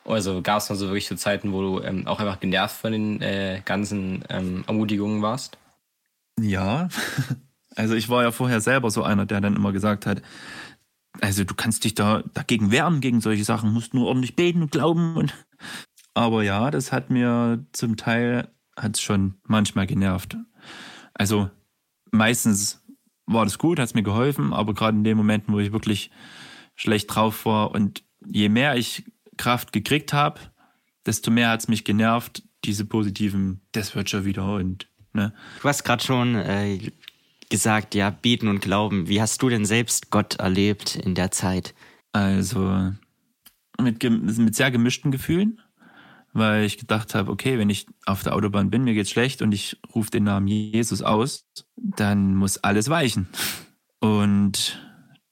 Also 0.05 0.43
gab 0.43 0.59
es 0.59 0.69
noch 0.69 0.77
so 0.77 0.87
wirklich 0.87 1.07
so 1.07 1.15
Zeiten, 1.17 1.53
wo 1.53 1.63
du 1.63 1.81
ähm, 1.81 2.07
auch 2.07 2.21
einfach 2.21 2.41
genervt 2.41 2.77
von 2.77 2.93
den 2.93 3.23
äh, 3.23 3.63
ganzen 3.65 4.25
ähm, 4.29 4.65
Ermutigungen 4.67 5.23
warst? 5.23 5.57
Ja, 6.39 6.89
also 7.77 7.95
ich 7.95 8.09
war 8.09 8.23
ja 8.23 8.31
vorher 8.31 8.61
selber 8.61 8.91
so 8.91 9.03
einer, 9.03 9.25
der 9.25 9.41
dann 9.41 9.57
immer 9.57 9.73
gesagt 9.73 10.07
hat, 10.07 10.21
also 11.21 11.45
du 11.45 11.55
kannst 11.55 11.85
dich 11.85 11.95
da 11.95 12.23
dagegen 12.35 12.71
wehren, 12.71 13.01
gegen 13.01 13.21
solche 13.21 13.45
Sachen, 13.45 13.73
musst 13.73 13.95
nur 13.95 14.09
ordentlich 14.09 14.37
beten 14.37 14.63
und 14.63 14.73
glauben 14.73 15.17
und 15.17 15.33
aber 16.15 16.43
ja, 16.43 16.71
das 16.71 16.93
hat 16.93 17.11
mir 17.11 17.67
zum 17.73 17.97
Teil 17.97 18.49
hat's 18.77 19.01
schon 19.01 19.35
manchmal 19.47 19.87
genervt. 19.87 20.37
Also 21.13 21.51
meistens 22.11 22.83
war 23.27 23.45
das 23.45 23.59
gut, 23.59 23.79
hat 23.79 23.87
es 23.87 23.95
mir 23.95 24.03
geholfen, 24.03 24.53
aber 24.53 24.75
gerade 24.75 24.97
in 24.97 25.05
den 25.05 25.17
Momenten, 25.17 25.55
wo 25.55 25.59
ich 25.59 25.73
wirklich 25.73 26.11
schlecht 26.75 27.15
drauf 27.15 27.47
war 27.47 27.73
und 27.73 28.03
je 28.27 28.49
mehr 28.49 28.77
ich 28.77 29.05
Kraft 29.37 29.73
gekriegt 29.73 30.13
habe, 30.13 30.41
desto 31.07 31.31
mehr 31.31 31.51
hat 31.51 31.61
es 31.61 31.69
mich 31.69 31.85
genervt, 31.85 32.43
diese 32.65 32.85
positiven, 32.85 33.61
das 33.73 33.95
wird 33.95 34.11
schon 34.11 34.25
wieder 34.25 34.55
und 34.55 34.89
ne. 35.13 35.35
Du 35.61 35.69
hast 35.69 35.85
gerade 35.85 36.03
schon 36.03 36.35
äh, 36.35 36.91
gesagt, 37.51 37.95
ja, 37.95 38.11
beten 38.11 38.49
und 38.49 38.61
glauben. 38.61 39.09
Wie 39.09 39.21
hast 39.21 39.43
du 39.43 39.49
denn 39.49 39.65
selbst 39.65 40.11
Gott 40.11 40.37
erlebt 40.37 40.97
in 40.97 41.15
der 41.15 41.31
Zeit? 41.31 41.75
Also 42.13 42.93
mit, 43.81 44.03
mit 44.03 44.55
sehr 44.55 44.71
gemischten 44.71 45.11
Gefühlen 45.11 45.61
weil 46.35 46.65
ich 46.65 46.79
gedacht 46.79 47.15
habe, 47.15 47.31
okay, 47.31 47.59
wenn 47.59 47.71
ich 47.71 47.87
auf 48.07 48.23
der 48.23 48.35
Autobahn 48.35 48.69
bin, 48.69 48.85
mir 48.85 48.95
geht's 48.95 49.11
schlecht 49.11 49.41
und 49.41 49.53
ich 49.53 49.81
rufe 49.95 50.11
den 50.11 50.25
Namen 50.25 50.49
Jesus 50.49 51.01
aus, 51.01 51.47
dann 51.77 52.35
muss 52.35 52.59
alles 52.59 52.91
weichen. 52.91 53.29
Und 54.01 54.85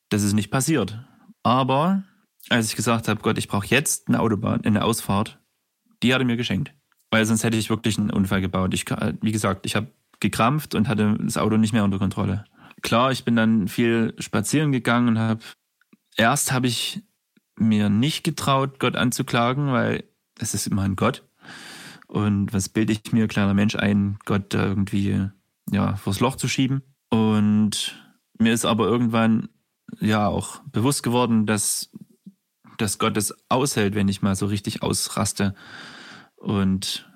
das 0.09 0.23
ist 0.23 0.33
nicht 0.33 0.51
passiert. 0.51 0.99
Aber 1.43 2.05
als 2.49 2.69
ich 2.69 2.77
gesagt 2.77 3.09
habe, 3.09 3.21
Gott, 3.21 3.37
ich 3.37 3.49
brauche 3.49 3.67
jetzt 3.67 4.09
eine 4.09 4.21
Autobahn, 4.21 4.65
eine 4.65 4.85
Ausfahrt, 4.85 5.41
die 6.03 6.15
hat 6.15 6.21
er 6.21 6.25
mir 6.25 6.37
geschenkt. 6.37 6.73
Weil 7.11 7.27
sonst 7.27 7.45
hätte 7.45 7.57
ich 7.57 7.69
wirklich 7.69 7.99
einen 7.99 8.11
Unfall 8.11 8.41
gebaut. 8.41 8.73
Ich, 8.73 8.85
wie 9.21 9.33
gesagt, 9.33 9.67
ich 9.67 9.77
habe 9.77 9.89
gekrampft 10.21 10.75
und 10.75 10.89
hatte 10.89 11.19
das 11.21 11.37
Auto 11.37 11.57
nicht 11.57 11.73
mehr 11.73 11.85
unter 11.85 11.99
Kontrolle. 11.99 12.45
Klar, 12.81 13.11
ich 13.11 13.25
bin 13.25 13.37
dann 13.37 13.69
viel 13.69 14.15
spazieren 14.19 14.73
gegangen 14.73 15.09
und 15.09 15.19
habe 15.19 15.41
erst 16.17 16.53
habe 16.53 16.69
ich 16.69 17.03
mir 17.57 17.91
nicht 17.91 18.25
getraut, 18.25 18.79
Gott 18.79 18.97
anzuklagen, 18.97 19.73
weil 19.73 20.05
es 20.43 20.55
ist 20.55 20.67
immerhin 20.67 20.97
Gott. 20.97 21.25
Und 22.09 22.53
was 22.53 22.69
bilde 22.69 22.93
ich 22.93 23.13
mir, 23.13 23.29
kleiner 23.29 23.55
Mensch, 23.55 23.77
ein, 23.77 24.19
Gott 24.27 24.53
da 24.53 24.67
irgendwie 24.67 25.29
ja, 25.71 25.97
vors 25.97 26.21
Loch 26.21 26.37
zu 26.37 26.49
schieben? 26.49 26.83
Und 27.09 27.99
mir 28.39 28.53
ist 28.53 28.65
aber 28.65 28.87
irgendwann 28.87 29.49
ja 30.01 30.27
auch 30.27 30.61
bewusst 30.71 31.03
geworden, 31.03 31.47
dass, 31.47 31.91
dass 32.79 32.99
Gott 32.99 33.17
es 33.17 33.35
aushält, 33.49 33.95
wenn 33.95 34.09
ich 34.09 34.23
mal 34.23 34.35
so 34.35 34.47
richtig 34.47 34.83
ausraste 34.83 35.55
und 36.37 37.11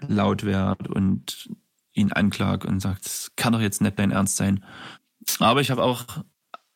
laut 0.00 0.44
werde 0.44 0.92
und 0.92 1.48
ihn 1.92 2.12
anklag 2.12 2.64
und 2.64 2.80
sagt, 2.80 3.06
es 3.06 3.32
kann 3.36 3.52
doch 3.52 3.60
jetzt 3.60 3.80
nicht 3.80 3.98
dein 3.98 4.12
Ernst 4.12 4.36
sein. 4.36 4.64
Aber 5.40 5.60
ich 5.60 5.70
habe 5.70 5.82
auch 5.82 6.04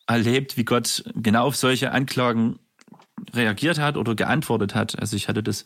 erlebt, 0.06 0.56
wie 0.56 0.64
Gott 0.64 1.04
genau 1.14 1.46
auf 1.46 1.56
solche 1.56 1.92
Anklagen 1.92 2.58
reagiert 3.32 3.78
hat 3.78 3.96
oder 3.96 4.14
geantwortet 4.14 4.74
hat. 4.74 4.98
Also 4.98 5.16
ich 5.16 5.28
hatte 5.28 5.42
das, 5.42 5.64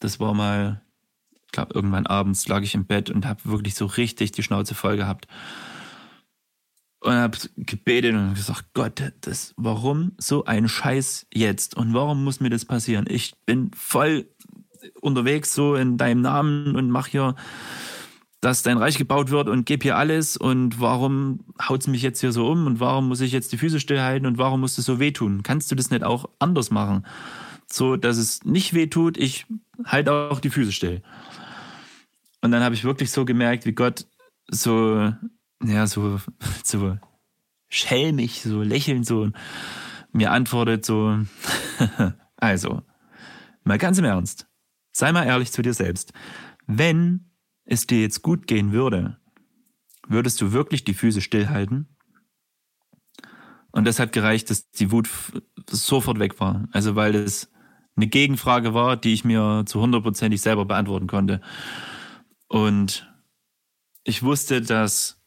das 0.00 0.20
war 0.20 0.34
mal, 0.34 0.82
ich 1.46 1.52
glaube, 1.52 1.74
irgendwann 1.74 2.06
abends 2.06 2.48
lag 2.48 2.62
ich 2.62 2.74
im 2.74 2.86
Bett 2.86 3.10
und 3.10 3.26
habe 3.26 3.40
wirklich 3.44 3.74
so 3.74 3.86
richtig 3.86 4.32
die 4.32 4.42
Schnauze 4.42 4.74
voll 4.74 4.96
gehabt. 4.96 5.26
Und 7.00 7.12
habe 7.12 7.36
gebetet 7.58 8.14
und 8.14 8.34
gesagt, 8.34 8.64
Gott, 8.72 9.12
das, 9.20 9.52
warum 9.58 10.12
so 10.16 10.46
ein 10.46 10.68
Scheiß 10.68 11.26
jetzt? 11.34 11.76
Und 11.76 11.92
warum 11.92 12.24
muss 12.24 12.40
mir 12.40 12.48
das 12.48 12.64
passieren? 12.64 13.04
Ich 13.08 13.34
bin 13.44 13.70
voll 13.76 14.26
unterwegs 15.00 15.54
so 15.54 15.74
in 15.74 15.98
deinem 15.98 16.22
Namen 16.22 16.76
und 16.76 16.90
mach 16.90 17.06
hier 17.06 17.34
dass 18.44 18.62
dein 18.62 18.76
Reich 18.76 18.98
gebaut 18.98 19.30
wird 19.30 19.48
und 19.48 19.64
gib 19.64 19.82
hier 19.82 19.96
alles 19.96 20.36
und 20.36 20.78
warum 20.78 21.40
haut 21.66 21.80
es 21.80 21.86
mich 21.86 22.02
jetzt 22.02 22.20
hier 22.20 22.30
so 22.30 22.46
um 22.46 22.66
und 22.66 22.78
warum 22.78 23.08
muss 23.08 23.22
ich 23.22 23.32
jetzt 23.32 23.52
die 23.52 23.56
Füße 23.56 23.80
stillhalten 23.80 24.26
und 24.26 24.36
warum 24.36 24.60
muss 24.60 24.76
es 24.76 24.84
so 24.84 25.00
wehtun? 25.00 25.42
Kannst 25.42 25.70
du 25.70 25.74
das 25.74 25.90
nicht 25.90 26.04
auch 26.04 26.28
anders 26.38 26.70
machen? 26.70 27.06
So, 27.66 27.96
dass 27.96 28.18
es 28.18 28.44
nicht 28.44 28.74
wehtut, 28.74 29.16
ich 29.16 29.46
halte 29.86 30.12
auch 30.12 30.40
die 30.40 30.50
Füße 30.50 30.72
still. 30.72 31.02
Und 32.42 32.50
dann 32.50 32.62
habe 32.62 32.74
ich 32.74 32.84
wirklich 32.84 33.10
so 33.10 33.24
gemerkt, 33.24 33.64
wie 33.64 33.72
Gott 33.72 34.06
so, 34.46 35.10
ja, 35.64 35.86
so, 35.86 36.20
so 36.62 36.98
schelmig, 37.70 38.42
so 38.42 38.60
lächelnd 38.60 39.06
so 39.06 39.30
mir 40.12 40.32
antwortet 40.32 40.84
so, 40.84 41.18
also, 42.36 42.82
mal 43.64 43.78
ganz 43.78 43.96
im 43.96 44.04
Ernst, 44.04 44.46
sei 44.92 45.12
mal 45.12 45.24
ehrlich 45.24 45.50
zu 45.50 45.62
dir 45.62 45.72
selbst. 45.72 46.12
Wenn 46.66 47.30
es 47.64 47.86
dir 47.86 48.00
jetzt 48.00 48.22
gut 48.22 48.46
gehen 48.46 48.72
würde, 48.72 49.18
würdest 50.06 50.40
du 50.40 50.52
wirklich 50.52 50.84
die 50.84 50.94
Füße 50.94 51.20
stillhalten? 51.20 51.88
Und 53.72 53.86
das 53.86 53.98
hat 53.98 54.12
gereicht, 54.12 54.50
dass 54.50 54.70
die 54.70 54.92
Wut 54.92 55.08
sofort 55.68 56.18
weg 56.18 56.38
war. 56.38 56.68
Also 56.72 56.94
weil 56.94 57.14
es 57.14 57.50
eine 57.96 58.06
Gegenfrage 58.06 58.74
war, 58.74 58.96
die 58.96 59.12
ich 59.12 59.24
mir 59.24 59.64
zu 59.66 59.80
hundertprozentig 59.80 60.40
selber 60.40 60.64
beantworten 60.64 61.06
konnte. 61.06 61.40
Und 62.48 63.10
ich 64.04 64.22
wusste, 64.22 64.60
dass, 64.62 65.20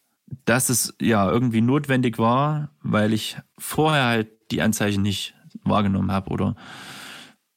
dass 0.45 0.69
es 0.69 0.95
ja 1.01 1.29
irgendwie 1.29 1.61
notwendig 1.61 2.19
war, 2.19 2.71
weil 2.81 3.13
ich 3.13 3.37
vorher 3.57 4.05
halt 4.05 4.29
die 4.51 4.61
Anzeichen 4.61 5.01
nicht 5.01 5.33
wahrgenommen 5.63 6.11
habe 6.11 6.29
oder 6.29 6.55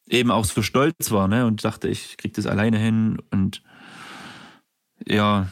eben 0.09 0.31
auch 0.31 0.45
so 0.45 0.63
stolz 0.63 1.11
war 1.11 1.29
ne, 1.29 1.47
und 1.47 1.65
dachte, 1.65 1.89
ich 1.89 2.17
krieg 2.17 2.35
das 2.35 2.47
alleine 2.47 2.79
hin 2.79 3.19
und 3.31 3.63
ja, 5.07 5.49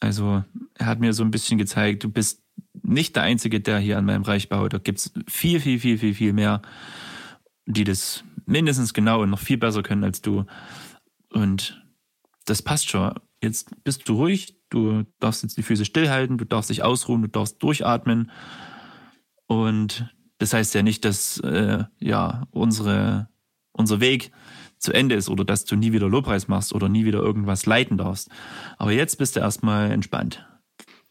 also 0.00 0.44
er 0.74 0.86
hat 0.86 1.00
mir 1.00 1.12
so 1.12 1.24
ein 1.24 1.30
bisschen 1.30 1.58
gezeigt, 1.58 2.04
du 2.04 2.10
bist 2.10 2.42
nicht 2.82 3.16
der 3.16 3.22
Einzige, 3.22 3.60
der 3.60 3.78
hier 3.78 3.98
an 3.98 4.04
meinem 4.04 4.22
Reich 4.22 4.48
baut. 4.48 4.74
Da 4.74 4.78
gibt 4.78 4.98
es 4.98 5.12
viel, 5.26 5.60
viel, 5.60 5.78
viel, 5.78 5.98
viel, 5.98 6.14
viel 6.14 6.32
mehr. 6.32 6.60
die 7.66 7.84
das 7.84 8.24
mindestens 8.46 8.92
genau 8.92 9.22
und 9.22 9.30
noch 9.30 9.38
viel 9.38 9.56
besser 9.56 9.82
können 9.82 10.04
als 10.04 10.20
du. 10.20 10.44
Und 11.32 11.82
das 12.44 12.62
passt 12.62 12.90
schon. 12.90 13.14
Jetzt 13.42 13.70
bist 13.84 14.08
du 14.08 14.14
ruhig, 14.14 14.58
du 14.70 15.04
darfst 15.18 15.42
jetzt 15.42 15.56
die 15.56 15.62
Füße 15.62 15.84
stillhalten, 15.84 16.38
du 16.38 16.44
darfst 16.44 16.70
dich 16.70 16.82
ausruhen, 16.82 17.22
du 17.22 17.28
darfst 17.28 17.62
durchatmen. 17.62 18.30
Und 19.46 20.14
das 20.38 20.52
heißt 20.52 20.74
ja 20.74 20.82
nicht, 20.82 21.04
dass 21.04 21.38
äh, 21.40 21.84
ja 22.00 22.46
unsere, 22.50 23.28
unser 23.72 24.00
Weg 24.00 24.30
zu 24.84 24.92
Ende 24.92 25.14
ist 25.14 25.28
oder 25.28 25.44
dass 25.44 25.64
du 25.64 25.76
nie 25.76 25.92
wieder 25.92 26.08
Lobpreis 26.08 26.46
machst 26.46 26.72
oder 26.72 26.88
nie 26.88 27.04
wieder 27.04 27.18
irgendwas 27.18 27.66
leiten 27.66 27.98
darfst. 27.98 28.28
Aber 28.78 28.92
jetzt 28.92 29.18
bist 29.18 29.34
du 29.34 29.40
erstmal 29.40 29.90
entspannt. 29.90 30.46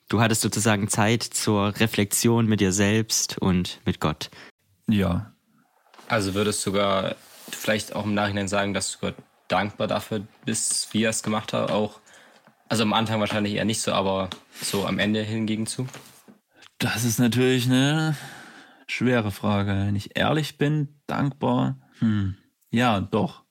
Du 0.09 0.21
hattest 0.21 0.41
sozusagen 0.41 0.87
Zeit 0.87 1.23
zur 1.23 1.79
Reflexion 1.79 2.45
mit 2.45 2.61
dir 2.61 2.71
selbst 2.71 3.37
und 3.39 3.79
mit 3.85 3.99
Gott. 3.99 4.29
Ja. 4.87 5.33
Also 6.07 6.33
würdest 6.33 6.65
du 6.65 6.71
sogar 6.71 7.15
vielleicht 7.49 7.95
auch 7.95 8.05
im 8.05 8.13
Nachhinein 8.13 8.47
sagen, 8.47 8.73
dass 8.73 8.93
du 8.93 8.99
Gott 8.99 9.15
dankbar 9.47 9.87
dafür 9.87 10.21
bist, 10.45 10.93
wie 10.93 11.03
er 11.03 11.09
es 11.09 11.23
gemacht 11.23 11.53
hat, 11.53 11.71
auch 11.71 11.99
also 12.69 12.83
am 12.83 12.93
Anfang 12.93 13.19
wahrscheinlich 13.19 13.55
eher 13.55 13.65
nicht 13.65 13.81
so, 13.81 13.93
aber 13.93 14.29
so 14.61 14.85
am 14.85 14.99
Ende 14.99 15.21
hingegen 15.21 15.67
zu? 15.67 15.87
Das 16.79 17.03
ist 17.03 17.19
natürlich 17.19 17.65
eine 17.65 18.15
schwere 18.87 19.31
Frage. 19.31 19.71
Wenn 19.71 19.95
ich 19.95 20.17
ehrlich 20.17 20.57
bin, 20.57 20.99
dankbar, 21.07 21.79
hm, 21.99 22.35
ja, 22.71 22.99
doch. 22.99 23.42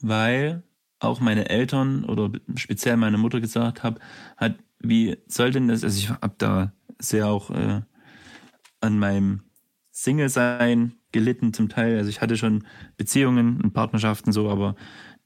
Weil 0.00 0.62
auch 0.98 1.20
meine 1.20 1.48
Eltern 1.48 2.04
oder 2.04 2.30
speziell 2.56 2.96
meine 2.96 3.18
Mutter 3.18 3.40
gesagt 3.40 3.82
hat, 3.82 3.98
hat 4.36 4.56
wie 4.78 5.16
soll 5.26 5.50
denn 5.50 5.68
das, 5.68 5.84
also 5.84 5.98
ich 5.98 6.10
habe 6.10 6.34
da 6.38 6.72
sehr 6.98 7.28
auch 7.28 7.50
äh, 7.50 7.82
an 8.80 8.98
meinem 8.98 9.42
Single-Sein 9.92 10.94
gelitten 11.12 11.52
zum 11.52 11.68
Teil. 11.68 11.98
Also 11.98 12.10
ich 12.10 12.20
hatte 12.20 12.36
schon 12.36 12.66
Beziehungen 12.96 13.60
und 13.60 13.72
Partnerschaften 13.72 14.32
so, 14.32 14.48
aber 14.48 14.74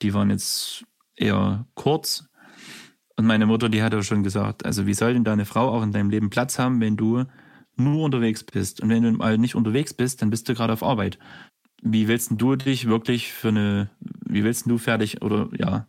die 0.03 0.13
waren 0.13 0.31
jetzt 0.31 0.85
eher 1.15 1.67
kurz. 1.75 2.29
Und 3.17 3.27
meine 3.27 3.47
Mutter, 3.47 3.69
die 3.69 3.83
hat 3.83 3.95
auch 3.95 4.03
schon 4.03 4.23
gesagt, 4.23 4.67
also 4.67 4.87
wie 4.87 4.95
soll 4.95 5.15
denn 5.15 5.25
deine 5.25 5.47
Frau 5.47 5.71
auch 5.71 5.83
in 5.83 5.93
deinem 5.93 6.11
Leben 6.11 6.29
Platz 6.29 6.59
haben, 6.59 6.81
wenn 6.81 6.97
du 6.97 7.25
nur 7.77 8.05
unterwegs 8.05 8.45
bist? 8.45 8.83
Und 8.83 8.91
wenn 8.91 9.03
du 9.03 9.13
mal 9.13 9.39
nicht 9.39 9.55
unterwegs 9.55 9.95
bist, 9.95 10.21
dann 10.21 10.31
bist 10.31 10.49
du 10.49 10.55
gerade 10.55 10.73
auf 10.73 10.83
Arbeit. 10.83 11.19
Wie 11.89 12.09
willst 12.09 12.33
du 12.35 12.57
dich 12.57 12.89
wirklich 12.89 13.33
für 13.33 13.49
eine, 13.49 13.91
wie 14.01 14.43
willst 14.43 14.69
du 14.69 14.77
fertig 14.77 15.23
oder 15.23 15.49
ja, 15.57 15.87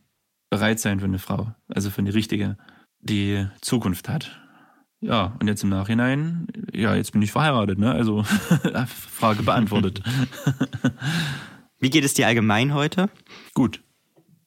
bereit 0.52 0.80
sein 0.80 1.00
für 1.00 1.06
eine 1.06 1.20
Frau? 1.20 1.56
Also 1.68 1.90
für 1.90 2.00
eine 2.00 2.14
richtige 2.14 2.58
die 3.00 3.48
Zukunft 3.62 4.08
hat. 4.10 4.40
Ja, 5.00 5.36
und 5.40 5.48
jetzt 5.48 5.64
im 5.64 5.70
Nachhinein, 5.70 6.48
ja, 6.74 6.96
jetzt 6.96 7.12
bin 7.12 7.22
ich 7.22 7.32
verheiratet, 7.32 7.78
ne? 7.78 7.92
Also 7.92 8.24
Frage 8.88 9.44
beantwortet. 9.44 10.02
Wie 11.80 11.90
geht 11.90 12.04
es 12.04 12.16
dir 12.16 12.28
allgemein 12.28 12.74
heute? 12.74 13.10
Gut, 13.54 13.82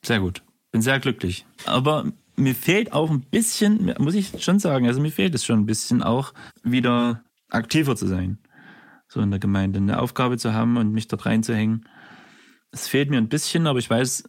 sehr 0.05 0.21
gut. 0.21 0.43
Bin 0.73 0.83
sehr 0.83 0.99
glücklich. 0.99 1.47
Aber 1.67 2.13
mir 2.37 2.55
fehlt 2.55 2.93
auch 2.93 3.11
ein 3.11 3.21
bisschen, 3.21 3.95
muss 3.99 4.15
ich 4.15 4.43
schon 4.43 4.59
sagen, 4.59 4.87
also 4.87 5.01
mir 5.01 5.13
fehlt 5.13 5.35
es 5.35 5.45
schon 5.45 5.61
ein 5.61 5.67
bisschen 5.67 6.03
auch 6.03 6.33
wieder 6.63 7.23
aktiver 7.49 7.95
zu 7.97 8.07
sein. 8.07 8.39
So 9.13 9.21
in 9.21 9.33
der 9.33 9.41
Gemeinde 9.41 9.79
eine 9.79 9.99
Aufgabe 9.99 10.39
zu 10.39 10.55
haben 10.55 10.77
und 10.77 10.93
mich 10.93 11.09
dort 11.09 11.27
reinzuhängen. 11.27 11.89
Es 12.71 12.87
fehlt 12.87 13.11
mir 13.11 13.19
ein 13.19 13.29
bisschen, 13.29 13.67
aber 13.67 13.81
ich 13.81 13.91
weiß 13.91 14.23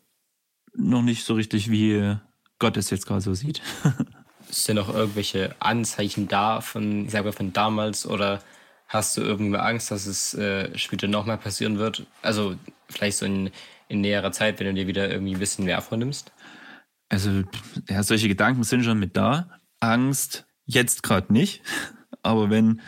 noch 0.74 1.04
nicht 1.04 1.24
so 1.24 1.36
richtig, 1.36 1.70
wie 1.70 2.18
Gott 2.58 2.78
es 2.78 2.90
jetzt 2.90 3.06
gerade 3.06 3.22
so 3.22 3.36
sieht. 3.36 3.62
Sind 4.50 4.78
noch 4.78 4.92
irgendwelche 4.92 5.56
Anzeichen 5.60 6.28
da 6.28 6.62
von, 6.62 7.06
ich 7.06 7.12
sage 7.12 7.32
von 7.32 7.54
damals 7.54 8.08
oder 8.08 8.42
hast 8.88 9.16
du 9.16 9.22
irgendwie 9.22 9.60
Angst, 9.60 9.92
dass 9.92 10.08
es 10.08 10.34
äh, 10.34 10.76
später 10.76 11.08
nochmal 11.08 11.38
passieren 11.38 11.78
wird? 11.78 12.08
Also 12.24 12.56
vielleicht 12.90 13.18
so 13.18 13.28
in, 13.28 13.52
in 13.88 14.02
näherer 14.02 14.32
Zeit, 14.32 14.60
wenn 14.60 14.66
du 14.66 14.74
dir 14.74 14.88
wieder 14.88 15.12
irgendwie 15.12 15.36
ein 15.36 15.40
bisschen 15.40 15.66
mehr 15.66 15.82
vornimmst? 15.82 16.32
Also, 17.08 17.44
ja, 17.88 18.02
solche 18.02 18.28
Gedanken 18.28 18.64
sind 18.64 18.84
schon 18.84 18.98
mit 18.98 19.16
da. 19.16 19.60
Angst 19.80 20.48
jetzt 20.66 21.04
gerade 21.04 21.32
nicht. 21.32 21.62
Aber 22.24 22.50
wenn 22.50 22.82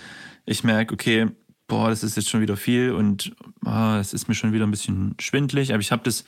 ich 0.45 0.63
merke, 0.63 0.95
okay, 0.95 1.29
boah, 1.73 1.89
das 1.89 2.03
ist 2.03 2.15
jetzt 2.15 2.29
schon 2.29 2.41
wieder 2.41 2.55
viel 2.55 2.91
und 2.91 3.36
ah, 3.65 3.97
es 3.99 4.13
ist 4.13 4.27
mir 4.27 4.36
schon 4.36 4.53
wieder 4.53 4.67
ein 4.67 4.69
bisschen 4.69 5.15
schwindlig. 5.19 5.73
Aber 5.73 5.81
ich 5.81 5.91
habe 5.91 6.03
das 6.03 6.23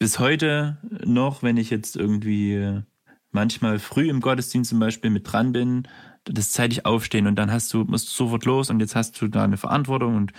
bis 0.00 0.18
heute 0.18 0.78
noch, 1.04 1.44
wenn 1.44 1.56
ich 1.56 1.70
jetzt 1.70 1.94
irgendwie 1.94 2.54
äh, 2.54 2.82
manchmal 3.30 3.78
früh 3.78 4.10
im 4.10 4.20
Gottesdienst 4.20 4.70
zum 4.70 4.80
Beispiel 4.80 5.10
mit 5.10 5.30
dran 5.30 5.52
bin, 5.52 5.86
das 6.24 6.50
zeitig 6.50 6.86
aufstehen 6.86 7.28
und 7.28 7.36
dann 7.36 7.52
hast 7.52 7.72
du, 7.72 7.84
musst 7.84 8.08
du 8.08 8.12
sofort 8.12 8.44
los 8.46 8.68
und 8.68 8.80
jetzt 8.80 8.96
hast 8.96 9.20
du 9.22 9.28
da 9.28 9.44
eine 9.44 9.58
Verantwortung 9.58 10.16
und 10.16 10.32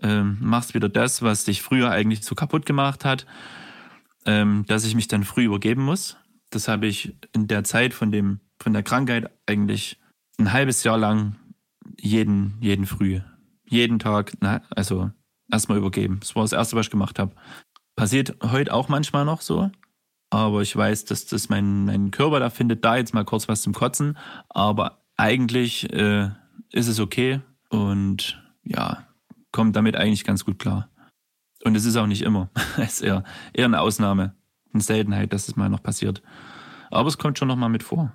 ähm, 0.00 0.38
machst 0.40 0.72
wieder 0.74 0.88
das, 0.88 1.20
was 1.20 1.44
dich 1.44 1.60
früher 1.60 1.90
eigentlich 1.90 2.22
so 2.22 2.36
kaputt 2.36 2.66
gemacht 2.66 3.04
hat, 3.04 3.26
ähm, 4.24 4.66
dass 4.68 4.84
ich 4.84 4.94
mich 4.94 5.08
dann 5.08 5.24
früh 5.24 5.46
übergeben 5.46 5.82
muss. 5.82 6.16
Das 6.50 6.68
habe 6.68 6.86
ich 6.86 7.16
in 7.32 7.48
der 7.48 7.64
Zeit 7.64 7.92
von 7.92 8.12
dem, 8.12 8.38
von 8.60 8.72
der 8.72 8.84
Krankheit 8.84 9.32
eigentlich 9.46 9.98
ein 10.38 10.52
halbes 10.52 10.84
Jahr 10.84 10.96
lang 10.96 11.34
jeden, 11.98 12.56
jeden 12.60 12.86
früh, 12.86 13.20
jeden 13.70 13.98
Tag, 13.98 14.32
na, 14.40 14.62
also 14.70 15.10
erstmal 15.50 15.78
übergeben. 15.78 16.18
Das 16.20 16.36
war 16.36 16.42
das 16.42 16.52
erste, 16.52 16.76
was 16.76 16.86
ich 16.86 16.90
gemacht 16.90 17.18
habe. 17.18 17.32
Passiert 17.96 18.36
heute 18.42 18.72
auch 18.72 18.88
manchmal 18.88 19.24
noch 19.24 19.40
so. 19.40 19.70
Aber 20.30 20.62
ich 20.62 20.74
weiß, 20.76 21.06
dass 21.06 21.26
das 21.26 21.48
mein, 21.48 21.86
mein 21.86 22.10
Körper 22.10 22.38
da 22.38 22.50
findet, 22.50 22.84
da 22.84 22.96
jetzt 22.96 23.14
mal 23.14 23.24
kurz 23.24 23.48
was 23.48 23.62
zum 23.62 23.74
Kotzen. 23.74 24.16
Aber 24.48 25.02
eigentlich 25.16 25.92
äh, 25.92 26.30
ist 26.72 26.88
es 26.88 27.00
okay 27.00 27.40
und 27.68 28.40
ja, 28.64 29.06
kommt 29.52 29.74
damit 29.74 29.96
eigentlich 29.96 30.24
ganz 30.24 30.44
gut 30.44 30.58
klar. 30.58 30.88
Und 31.64 31.76
es 31.76 31.84
ist 31.84 31.96
auch 31.96 32.06
nicht 32.06 32.22
immer. 32.22 32.48
es 32.76 32.94
ist 32.94 33.02
eher, 33.02 33.24
eher 33.52 33.64
eine 33.66 33.80
Ausnahme, 33.80 34.34
eine 34.72 34.82
Seltenheit, 34.82 35.32
dass 35.32 35.48
es 35.48 35.56
mal 35.56 35.68
noch 35.68 35.82
passiert. 35.82 36.22
Aber 36.90 37.08
es 37.08 37.18
kommt 37.18 37.38
schon 37.38 37.48
noch 37.48 37.56
mal 37.56 37.68
mit 37.68 37.82
vor. 37.82 38.12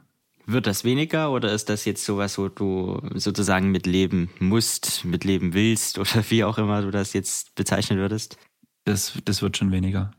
Wird 0.47 0.67
das 0.67 0.83
weniger 0.83 1.31
oder 1.31 1.51
ist 1.51 1.69
das 1.69 1.85
jetzt 1.85 2.05
sowas, 2.05 2.37
wo 2.37 2.49
du 2.49 3.01
sozusagen 3.15 3.71
mitleben 3.71 4.29
musst, 4.39 5.03
mitleben 5.03 5.53
willst 5.53 5.97
oder 5.97 6.23
wie 6.29 6.43
auch 6.43 6.57
immer 6.57 6.81
du 6.81 6.91
das 6.91 7.13
jetzt 7.13 7.55
bezeichnen 7.55 7.97
würdest? 7.97 8.37
das, 8.85 9.19
das 9.25 9.41
wird 9.41 9.57
schon 9.57 9.71
weniger. 9.71 10.11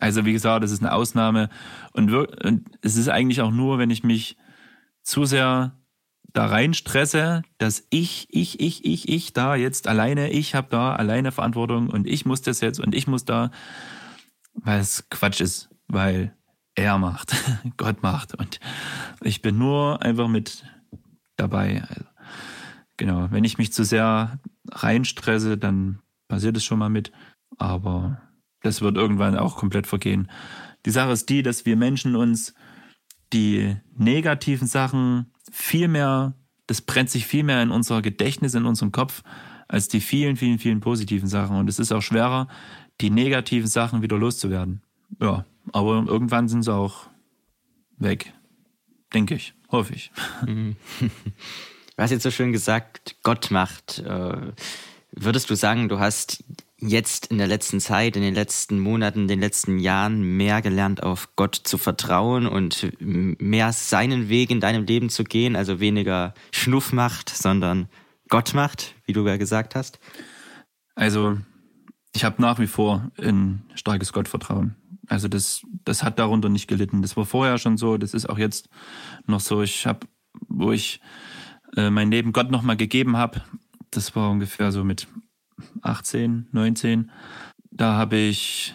Also 0.00 0.24
wie 0.24 0.32
gesagt, 0.32 0.64
das 0.64 0.72
ist 0.72 0.82
eine 0.82 0.92
Ausnahme 0.92 1.50
und, 1.92 2.12
und 2.12 2.68
es 2.80 2.96
ist 2.96 3.08
eigentlich 3.08 3.42
auch 3.42 3.50
nur, 3.50 3.78
wenn 3.78 3.90
ich 3.90 4.02
mich 4.02 4.36
zu 5.02 5.24
sehr 5.24 5.76
da 6.32 6.46
rein 6.46 6.74
stresse, 6.74 7.42
dass 7.58 7.86
ich, 7.90 8.28
ich, 8.30 8.60
ich, 8.60 8.84
ich, 8.84 9.08
ich 9.08 9.32
da 9.32 9.56
jetzt 9.56 9.88
alleine, 9.88 10.30
ich 10.30 10.54
habe 10.54 10.68
da 10.70 10.94
alleine 10.94 11.32
Verantwortung 11.32 11.90
und 11.90 12.06
ich 12.06 12.24
muss 12.24 12.40
das 12.40 12.60
jetzt 12.60 12.80
und 12.80 12.94
ich 12.94 13.06
muss 13.06 13.24
da, 13.24 13.50
weil 14.54 14.80
es 14.80 15.08
Quatsch 15.10 15.40
ist, 15.40 15.70
weil 15.88 16.34
er 16.80 16.98
macht, 16.98 17.34
Gott 17.76 18.02
macht 18.02 18.34
und 18.34 18.60
ich 19.22 19.42
bin 19.42 19.58
nur 19.58 20.02
einfach 20.02 20.28
mit 20.28 20.64
dabei. 21.36 21.82
Also, 21.88 22.04
genau, 22.96 23.28
wenn 23.30 23.44
ich 23.44 23.58
mich 23.58 23.72
zu 23.72 23.84
sehr 23.84 24.38
reinstresse, 24.70 25.58
dann 25.58 26.00
passiert 26.28 26.56
es 26.56 26.64
schon 26.64 26.78
mal 26.78 26.90
mit 26.90 27.12
aber 27.60 28.20
das 28.62 28.80
wird 28.80 28.96
irgendwann 28.96 29.36
auch 29.36 29.56
komplett 29.56 29.86
vergehen. 29.86 30.30
Die 30.86 30.90
Sache 30.90 31.12
ist 31.12 31.28
die, 31.28 31.42
dass 31.42 31.66
wir 31.66 31.76
Menschen 31.76 32.16
uns 32.16 32.54
die 33.32 33.76
negativen 33.96 34.66
Sachen 34.66 35.32
viel 35.52 35.88
mehr, 35.88 36.34
das 36.66 36.80
brennt 36.80 37.10
sich 37.10 37.26
viel 37.26 37.44
mehr 37.44 37.62
in 37.62 37.70
unser 37.70 38.02
Gedächtnis, 38.02 38.54
in 38.54 38.66
unserem 38.66 38.92
Kopf, 38.92 39.22
als 39.68 39.88
die 39.88 40.00
vielen, 40.00 40.36
vielen, 40.36 40.58
vielen 40.58 40.80
positiven 40.80 41.28
Sachen. 41.28 41.56
Und 41.56 41.68
es 41.68 41.78
ist 41.78 41.92
auch 41.92 42.00
schwerer, 42.00 42.48
die 43.00 43.10
negativen 43.10 43.68
Sachen 43.68 44.02
wieder 44.02 44.18
loszuwerden. 44.18 44.82
Ja, 45.20 45.44
aber 45.72 46.04
irgendwann 46.06 46.48
sind 46.48 46.62
sie 46.62 46.74
auch 46.74 47.06
weg. 47.98 48.32
Denke 49.12 49.34
ich, 49.34 49.54
hoffe 49.70 49.94
ich. 49.94 50.12
Du 51.96 52.04
hast 52.04 52.12
jetzt 52.12 52.22
so 52.22 52.30
schön 52.30 52.50
gesagt, 52.50 53.16
Gott 53.22 53.50
macht. 53.50 53.98
Äh, 53.98 54.52
würdest 55.12 55.50
du 55.50 55.54
sagen, 55.54 55.90
du 55.90 55.98
hast 55.98 56.42
jetzt 56.78 57.26
in 57.26 57.36
der 57.36 57.46
letzten 57.46 57.78
Zeit, 57.78 58.16
in 58.16 58.22
den 58.22 58.34
letzten 58.34 58.80
Monaten, 58.80 59.20
in 59.20 59.28
den 59.28 59.40
letzten 59.40 59.78
Jahren 59.78 60.22
mehr 60.38 60.62
gelernt, 60.62 61.02
auf 61.02 61.36
Gott 61.36 61.56
zu 61.56 61.76
vertrauen 61.76 62.46
und 62.46 62.90
mehr 63.00 63.74
seinen 63.74 64.30
Weg 64.30 64.50
in 64.50 64.60
deinem 64.60 64.84
Leben 64.84 65.10
zu 65.10 65.24
gehen, 65.24 65.56
also 65.56 65.78
weniger 65.78 66.32
Schnuffmacht, 66.52 67.28
sondern 67.28 67.90
Gottmacht, 68.30 68.94
wie 69.04 69.12
du 69.12 69.26
ja 69.26 69.36
gesagt 69.36 69.74
hast? 69.74 69.98
Also, 70.94 71.36
ich 72.14 72.24
habe 72.24 72.40
nach 72.40 72.58
wie 72.58 72.66
vor 72.66 73.10
ein 73.18 73.62
starkes 73.74 74.12
Gottvertrauen. 74.12 74.74
Also 75.10 75.26
das, 75.26 75.66
das 75.84 76.04
hat 76.04 76.20
darunter 76.20 76.48
nicht 76.48 76.68
gelitten. 76.68 77.02
Das 77.02 77.16
war 77.16 77.26
vorher 77.26 77.58
schon 77.58 77.76
so, 77.76 77.98
das 77.98 78.14
ist 78.14 78.30
auch 78.30 78.38
jetzt 78.38 78.68
noch 79.26 79.40
so. 79.40 79.60
Ich 79.60 79.84
habe, 79.84 80.06
wo 80.46 80.70
ich 80.70 81.00
äh, 81.76 81.90
mein 81.90 82.12
Leben 82.12 82.32
Gott 82.32 82.52
nochmal 82.52 82.76
gegeben 82.76 83.16
habe, 83.16 83.42
das 83.90 84.14
war 84.14 84.30
ungefähr 84.30 84.70
so 84.70 84.84
mit 84.84 85.08
18, 85.82 86.46
19, 86.52 87.10
da 87.72 87.94
habe 87.94 88.16
ich 88.18 88.72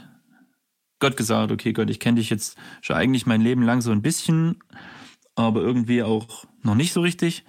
Gott 1.00 1.15
gesagt, 1.15 1.54
okay 1.54 1.71
Gott, 1.71 1.89
ich 1.89 2.02
kenne 2.02 2.19
dich 2.19 2.30
jetzt 2.30 2.58
schon 2.82 2.98
eigentlich 2.98 3.26
mein 3.26 3.39
Leben 3.39 3.63
lang 3.63 3.80
so 3.80 3.91
ein 3.91 4.02
bisschen, 4.02 4.60
aber 5.36 5.62
irgendwie 5.62 6.04
auch 6.04 6.43
noch 6.63 6.76
nicht 6.76 6.91
so 6.91 7.00
richtig. 7.00 7.45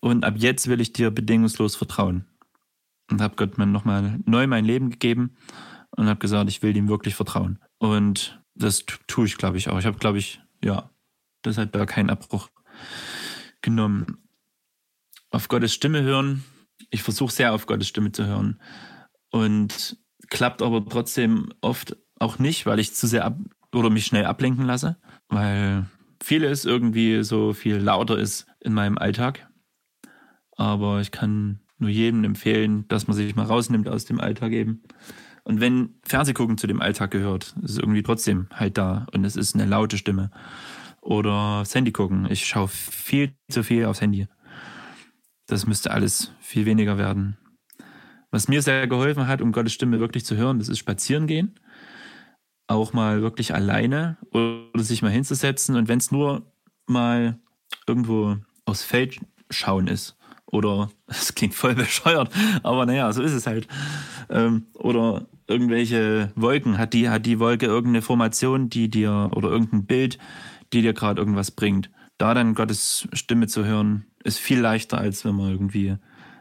Und 0.00 0.24
ab 0.24 0.34
jetzt 0.38 0.66
will 0.66 0.80
ich 0.80 0.92
dir 0.92 1.12
bedingungslos 1.12 1.76
vertrauen. 1.76 2.24
Und 3.12 3.20
habe 3.20 3.36
Gott 3.36 3.58
mir 3.58 3.66
nochmal 3.66 4.18
neu 4.26 4.48
mein 4.48 4.64
Leben 4.64 4.90
gegeben 4.90 5.36
und 5.92 6.08
habe 6.08 6.18
gesagt, 6.18 6.50
ich 6.50 6.62
will 6.62 6.76
ihm 6.76 6.88
wirklich 6.88 7.14
vertrauen. 7.14 7.60
Und 7.78 8.42
das 8.54 8.84
tue 9.06 9.26
ich, 9.26 9.36
glaube 9.36 9.56
ich, 9.56 9.68
auch. 9.68 9.78
Ich 9.78 9.86
habe, 9.86 9.98
glaube 9.98 10.18
ich, 10.18 10.40
ja, 10.62 10.90
das 11.42 11.58
hat 11.58 11.74
da 11.74 11.86
keinen 11.86 12.10
Abbruch 12.10 12.50
genommen. 13.62 14.18
Auf 15.30 15.48
Gottes 15.48 15.74
Stimme 15.74 16.02
hören. 16.02 16.44
Ich 16.90 17.02
versuche 17.02 17.32
sehr 17.32 17.52
auf 17.52 17.66
Gottes 17.66 17.88
Stimme 17.88 18.12
zu 18.12 18.26
hören. 18.26 18.60
Und 19.30 19.98
klappt 20.30 20.62
aber 20.62 20.84
trotzdem 20.84 21.52
oft 21.60 21.96
auch 22.18 22.38
nicht, 22.38 22.66
weil 22.66 22.78
ich 22.78 22.94
zu 22.94 23.06
sehr 23.06 23.24
ab 23.24 23.38
oder 23.72 23.90
mich 23.90 24.06
schnell 24.06 24.24
ablenken 24.24 24.64
lasse, 24.64 24.96
weil 25.28 25.86
vieles 26.22 26.64
irgendwie 26.64 27.22
so 27.22 27.52
viel 27.52 27.76
lauter 27.76 28.18
ist 28.18 28.46
in 28.60 28.72
meinem 28.72 28.98
Alltag. 28.98 29.48
Aber 30.56 31.00
ich 31.00 31.10
kann 31.10 31.60
nur 31.78 31.90
jedem 31.90 32.24
empfehlen, 32.24 32.88
dass 32.88 33.06
man 33.06 33.16
sich 33.16 33.36
mal 33.36 33.46
rausnimmt 33.46 33.88
aus 33.88 34.04
dem 34.04 34.20
Alltag 34.20 34.52
eben. 34.52 34.82
Und 35.48 35.62
wenn 35.62 35.94
Fernsehgucken 36.04 36.58
zu 36.58 36.66
dem 36.66 36.82
Alltag 36.82 37.10
gehört, 37.10 37.54
ist 37.62 37.70
es 37.70 37.78
irgendwie 37.78 38.02
trotzdem 38.02 38.48
halt 38.52 38.76
da 38.76 39.06
und 39.14 39.24
es 39.24 39.34
ist 39.34 39.54
eine 39.54 39.64
laute 39.64 39.96
Stimme. 39.96 40.30
Oder 41.00 41.60
das 41.60 41.74
Handy 41.74 41.90
gucken. 41.90 42.28
Ich 42.30 42.46
schaue 42.46 42.68
viel 42.68 43.32
zu 43.50 43.64
viel 43.64 43.86
aufs 43.86 44.02
Handy. 44.02 44.26
Das 45.46 45.66
müsste 45.66 45.90
alles 45.90 46.34
viel 46.38 46.66
weniger 46.66 46.98
werden. 46.98 47.38
Was 48.30 48.48
mir 48.48 48.60
sehr 48.60 48.86
geholfen 48.88 49.26
hat, 49.26 49.40
um 49.40 49.52
Gottes 49.52 49.72
Stimme 49.72 50.00
wirklich 50.00 50.26
zu 50.26 50.36
hören, 50.36 50.58
das 50.58 50.68
ist 50.68 50.80
spazieren 50.80 51.26
gehen. 51.26 51.58
Auch 52.66 52.92
mal 52.92 53.22
wirklich 53.22 53.54
alleine 53.54 54.18
oder 54.32 54.84
sich 54.84 55.00
mal 55.00 55.10
hinzusetzen. 55.10 55.76
Und 55.76 55.88
wenn 55.88 55.98
es 55.98 56.10
nur 56.10 56.52
mal 56.86 57.38
irgendwo 57.86 58.36
aufs 58.66 58.82
Feld 58.82 59.18
schauen 59.48 59.86
ist. 59.86 60.18
Oder, 60.44 60.90
es 61.06 61.34
klingt 61.34 61.54
voll 61.54 61.74
bescheuert, 61.74 62.30
aber 62.62 62.84
naja, 62.84 63.10
so 63.14 63.22
ist 63.22 63.32
es 63.32 63.46
halt. 63.46 63.66
Ähm, 64.28 64.66
oder 64.74 65.26
irgendwelche 65.48 66.32
Wolken. 66.36 66.78
Hat 66.78 66.92
die, 66.92 67.08
hat 67.08 67.26
die 67.26 67.40
Wolke 67.40 67.66
irgendeine 67.66 68.02
Formation, 68.02 68.68
die 68.68 68.88
dir, 68.88 69.30
oder 69.34 69.48
irgendein 69.48 69.86
Bild, 69.86 70.18
die 70.72 70.82
dir 70.82 70.92
gerade 70.92 71.20
irgendwas 71.20 71.50
bringt? 71.50 71.90
Da 72.18 72.34
dann 72.34 72.54
Gottes 72.54 73.08
Stimme 73.12 73.46
zu 73.46 73.64
hören, 73.64 74.06
ist 74.22 74.38
viel 74.38 74.60
leichter, 74.60 74.98
als 74.98 75.24
wenn 75.24 75.34
man 75.34 75.50
irgendwie 75.50 75.96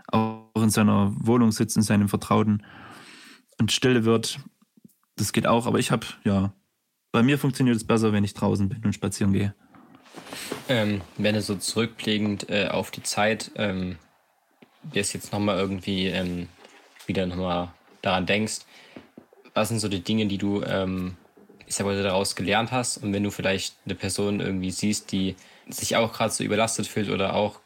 auch 0.07 0.51
in 0.55 0.69
seiner 0.69 1.13
Wohnung 1.19 1.51
sitzt, 1.51 1.77
in 1.77 1.83
seinem 1.83 2.09
Vertrauten 2.09 2.63
und 3.59 3.71
Stille 3.71 4.05
wird. 4.05 4.39
Das 5.15 5.33
geht 5.33 5.47
auch, 5.47 5.65
aber 5.65 5.79
ich 5.79 5.91
habe, 5.91 6.05
ja, 6.23 6.53
bei 7.11 7.23
mir 7.23 7.37
funktioniert 7.37 7.75
es 7.75 7.85
besser, 7.85 8.13
wenn 8.13 8.23
ich 8.23 8.33
draußen 8.33 8.69
bin 8.69 8.83
und 8.83 8.93
spazieren 8.93 9.33
gehe. 9.33 9.55
Ähm, 10.67 11.01
wenn 11.17 11.35
du 11.35 11.41
so 11.41 11.55
zurückblickend 11.55 12.49
äh, 12.49 12.67
auf 12.67 12.91
die 12.91 13.03
Zeit, 13.03 13.51
ähm, 13.55 13.97
jetzt 14.93 15.13
jetzt 15.13 15.31
nochmal 15.31 15.57
irgendwie 15.57 16.07
ähm, 16.07 16.47
wieder 17.05 17.25
nochmal 17.25 17.71
daran 18.01 18.25
denkst, 18.25 18.59
was 19.57 19.69
sind 19.69 19.79
so 19.79 19.87
die 19.87 20.03
Dinge, 20.03 20.27
die 20.27 20.37
du, 20.37 20.61
ähm, 20.61 21.17
ich 21.65 21.75
sag 21.75 21.85
mal, 21.85 22.01
daraus 22.01 22.35
gelernt 22.35 22.71
hast 22.71 22.97
und 22.97 23.11
wenn 23.11 23.23
du 23.23 23.31
vielleicht 23.31 23.75
eine 23.85 23.95
Person 23.95 24.39
irgendwie 24.39 24.71
siehst, 24.71 25.11
die 25.11 25.35
sich 25.67 25.95
auch 25.95 26.13
gerade 26.13 26.31
so 26.31 26.43
überlastet 26.43 26.85
fühlt 26.85 27.09
oder 27.09 27.33
auch 27.33 27.59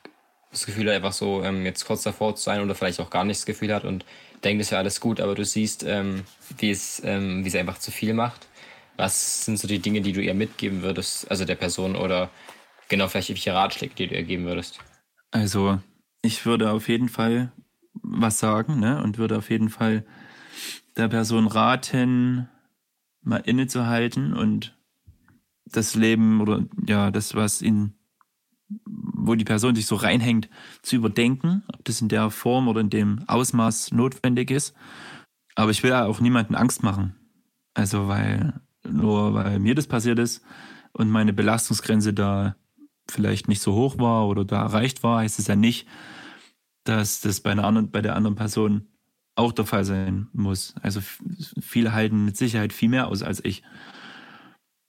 das 0.51 0.65
Gefühl 0.65 0.87
hat, 0.87 0.95
einfach 0.95 1.11
so 1.11 1.43
ähm, 1.43 1.65
jetzt 1.65 1.85
kurz 1.85 2.03
davor 2.03 2.35
zu 2.35 2.43
sein 2.43 2.61
oder 2.61 2.75
vielleicht 2.75 2.99
auch 2.99 3.09
gar 3.09 3.25
nicht 3.25 3.41
das 3.41 3.45
Gefühl 3.45 3.73
hat 3.73 3.83
und 3.83 4.05
denkt, 4.43 4.61
es 4.61 4.71
wäre 4.71 4.79
alles 4.79 5.01
gut, 5.01 5.19
aber 5.19 5.35
du 5.35 5.43
siehst, 5.43 5.83
ähm, 5.83 6.23
wie 6.57 6.71
es, 6.71 7.01
ähm, 7.05 7.43
wie 7.43 7.49
es 7.49 7.55
einfach 7.55 7.77
zu 7.77 7.91
viel 7.91 8.13
macht. 8.13 8.47
Was 8.95 9.45
sind 9.45 9.59
so 9.59 9.67
die 9.67 9.79
Dinge, 9.79 10.01
die 10.01 10.13
du 10.13 10.21
ihr 10.21 10.33
mitgeben 10.33 10.83
würdest, 10.83 11.29
also 11.29 11.45
der 11.45 11.55
Person 11.55 11.95
oder 11.95 12.29
genau 12.87 13.07
vielleicht 13.07 13.29
welche 13.29 13.53
Ratschläge, 13.53 13.95
die 13.95 14.07
du 14.07 14.15
ihr 14.15 14.23
geben 14.23 14.45
würdest? 14.45 14.79
Also, 15.31 15.79
ich 16.21 16.45
würde 16.45 16.71
auf 16.71 16.87
jeden 16.87 17.09
Fall 17.09 17.51
was 17.93 18.39
sagen, 18.39 18.79
ne? 18.79 19.01
Und 19.03 19.17
würde 19.17 19.37
auf 19.37 19.49
jeden 19.49 19.69
Fall 19.69 20.05
der 20.97 21.07
Person 21.07 21.47
raten, 21.47 22.49
mal 23.23 23.37
innezuhalten 23.37 24.33
und 24.33 24.77
das 25.65 25.95
Leben 25.95 26.41
oder 26.41 26.65
ja, 26.87 27.11
das, 27.11 27.35
was 27.35 27.61
in, 27.61 27.93
wo 28.67 29.35
die 29.35 29.45
Person 29.45 29.75
sich 29.75 29.85
so 29.85 29.95
reinhängt, 29.95 30.49
zu 30.81 30.95
überdenken, 30.95 31.63
ob 31.73 31.85
das 31.85 32.01
in 32.01 32.09
der 32.09 32.29
Form 32.29 32.67
oder 32.67 32.81
in 32.81 32.89
dem 32.89 33.23
Ausmaß 33.27 33.91
notwendig 33.91 34.51
ist. 34.51 34.75
Aber 35.55 35.71
ich 35.71 35.83
will 35.83 35.93
auch 35.93 36.19
niemanden 36.19 36.55
Angst 36.55 36.83
machen. 36.83 37.15
Also, 37.73 38.07
weil, 38.07 38.59
nur 38.89 39.33
weil 39.33 39.59
mir 39.59 39.75
das 39.75 39.87
passiert 39.87 40.19
ist 40.19 40.43
und 40.93 41.09
meine 41.09 41.33
Belastungsgrenze 41.33 42.13
da 42.13 42.55
vielleicht 43.09 43.47
nicht 43.47 43.61
so 43.61 43.73
hoch 43.73 43.97
war 43.97 44.27
oder 44.27 44.45
da 44.45 44.61
erreicht 44.61 45.03
war, 45.03 45.19
heißt 45.19 45.39
es 45.39 45.47
ja 45.47 45.55
nicht, 45.55 45.87
dass 46.83 47.21
das 47.21 47.41
bei, 47.41 47.51
einer 47.51 47.65
anderen, 47.65 47.91
bei 47.91 48.01
der 48.01 48.15
anderen 48.15 48.35
Person 48.35 48.87
auch 49.41 49.51
der 49.51 49.65
Fall 49.65 49.83
sein 49.83 50.27
muss. 50.33 50.75
Also 50.81 51.01
viele 51.59 51.93
halten 51.93 52.23
mit 52.23 52.37
Sicherheit 52.37 52.71
viel 52.71 52.89
mehr 52.89 53.07
aus 53.07 53.23
als 53.23 53.43
ich 53.43 53.63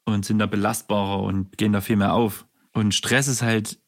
und 0.04 0.24
sind 0.24 0.38
da 0.38 0.46
belastbarer 0.46 1.22
und 1.22 1.56
gehen 1.56 1.72
da 1.72 1.80
viel 1.80 1.96
mehr 1.96 2.12
auf. 2.12 2.46
Und 2.72 2.94
Stress 2.94 3.28
ist 3.28 3.42
halt 3.42 3.80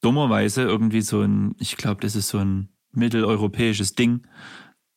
dummerweise 0.00 0.62
irgendwie 0.62 1.00
so 1.00 1.22
ein, 1.22 1.54
ich 1.58 1.76
glaube, 1.76 2.00
das 2.02 2.14
ist 2.14 2.28
so 2.28 2.38
ein 2.38 2.68
mitteleuropäisches 2.92 3.94
Ding, 3.94 4.26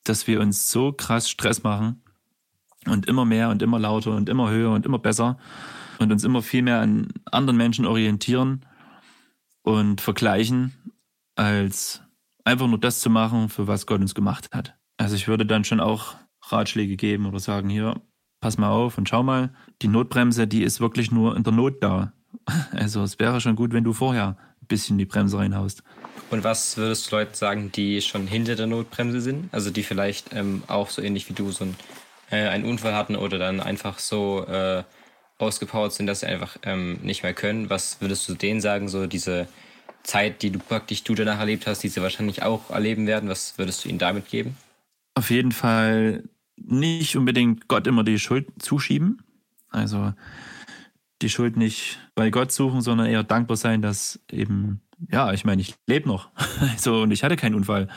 dass 0.04 0.28
wir 0.28 0.41
uns 0.41 0.70
so 0.72 0.91
krass 0.91 1.30
Stress 1.30 1.63
machen 1.63 2.04
und 2.86 3.06
immer 3.08 3.26
mehr 3.26 3.50
und 3.50 3.62
immer 3.62 3.80
lauter 3.80 4.15
und 4.15 4.30
immer 4.30 4.50
höher 4.50 4.72
und 4.72 4.86
immer 4.86 5.00
besser 5.00 5.38
und 6.00 6.12
uns 6.12 6.24
immer 6.24 6.41
viel 6.41 6.62
mehr 6.62 6.82
an 6.82 7.08
anderen 7.26 7.58
Menschen 7.58 7.86
orientieren 7.86 8.65
und 9.63 10.02
vergleichen, 10.02 10.74
als 11.36 12.02
einfach 12.43 12.67
nur 12.67 12.80
das 12.80 13.02
zu 13.02 13.10
machen, 13.10 13.50
für 13.50 13.67
was 13.67 13.86
Gott 13.86 14.02
uns 14.02 14.15
gemacht 14.15 14.50
hat. 14.54 14.77
Also 14.98 15.16
ich 15.16 15.28
würde 15.28 15.46
dann 15.46 15.64
schon 15.64 15.80
auch 15.80 16.16
Ratschläge 16.44 16.96
geben 16.96 17.26
oder 17.26 17.40
sagen, 17.40 17.70
hier, 17.70 18.02
pass 18.42 18.58
mal 18.58 18.70
auf 18.70 18.98
und 18.98 19.08
schau 19.08 19.24
mal, 19.24 19.54
die 19.82 19.88
Notbremse, 19.88 20.48
die 20.48 20.64
ist 20.64 20.80
wirklich 20.80 21.12
nur 21.12 21.36
in 21.36 21.44
der 21.44 21.54
Not 21.54 21.84
da. 21.84 22.14
Also 22.72 23.04
es 23.04 23.20
wäre 23.20 23.42
schon 23.42 23.56
gut, 23.56 23.74
wenn 23.74 23.84
du 23.84 23.94
vorher 23.94 24.38
ein 24.62 24.68
bisschen 24.68 24.98
die 24.98 25.06
Bremse 25.06 25.38
reinhaust. 25.38 25.84
Und 26.30 26.44
was 26.44 26.78
würdest 26.78 27.12
du 27.12 27.16
Leuten 27.16 27.34
sagen, 27.34 27.72
die 27.72 28.02
schon 28.02 28.28
hinter 28.28 28.56
der 28.56 28.68
Notbremse 28.68 29.22
sind? 29.22 29.54
Also 29.54 29.70
die 29.70 29.84
vielleicht 29.84 30.34
ähm, 30.34 30.64
auch 30.68 30.90
so 30.90 31.02
ähnlich 31.02 31.30
wie 31.30 31.34
du 31.34 31.52
so 31.52 31.66
ein, 31.66 31.76
äh, 32.30 32.48
einen 32.48 32.66
Unfall 32.66 32.94
hatten 32.94 33.16
oder 33.16 33.38
dann 33.38 33.60
einfach 33.60 34.00
so 34.00 34.46
äh, 34.46 34.84
ausgepowert 35.38 35.94
sind, 35.94 36.08
dass 36.08 36.22
sie 36.22 36.28
einfach 36.28 36.58
ähm, 36.64 37.00
nicht 37.02 37.24
mehr 37.24 37.34
können. 37.34 37.70
Was 37.70 38.02
würdest 38.02 38.28
du 38.28 38.34
denen 38.34 38.62
sagen, 38.62 38.90
so 38.90 39.08
diese 39.08 39.48
Zeit, 40.04 40.42
die 40.42 40.52
du 40.52 40.60
praktisch 40.60 41.04
du 41.04 41.16
danach 41.16 41.40
erlebt 41.40 41.68
hast, 41.68 41.84
die 41.84 41.90
sie 41.90 42.02
wahrscheinlich 42.02 42.44
auch 42.44 42.70
erleben 42.72 43.08
werden? 43.08 43.30
Was 43.30 43.58
würdest 43.58 43.86
du 43.86 43.90
ihnen 43.90 44.00
damit 44.00 44.30
geben? 44.30 44.58
Auf 45.17 45.32
jeden 45.32 45.51
Fall 45.51 46.30
nicht 46.58 47.17
unbedingt 47.17 47.67
Gott 47.67 47.88
immer 47.88 48.03
die 48.03 48.19
Schuld 48.19 48.49
zuschieben. 48.60 49.23
Also 49.69 50.13
die 51.23 51.30
Schuld 51.30 51.58
nicht 51.58 51.97
bei 52.13 52.30
Gott 52.30 52.51
suchen, 52.51 52.82
sondern 52.82 53.08
eher 53.08 53.23
dankbar 53.23 53.58
sein, 53.58 53.82
dass 53.82 54.19
eben, 54.32 54.80
ja, 55.12 55.34
ich 55.34 55.43
meine, 55.43 55.60
ich 55.60 55.73
lebe 55.88 56.08
noch. 56.08 56.30
Also, 56.60 57.01
und 57.01 57.10
ich 57.10 57.23
hatte 57.23 57.36
keinen 57.36 57.56
Unfall. 57.56 57.88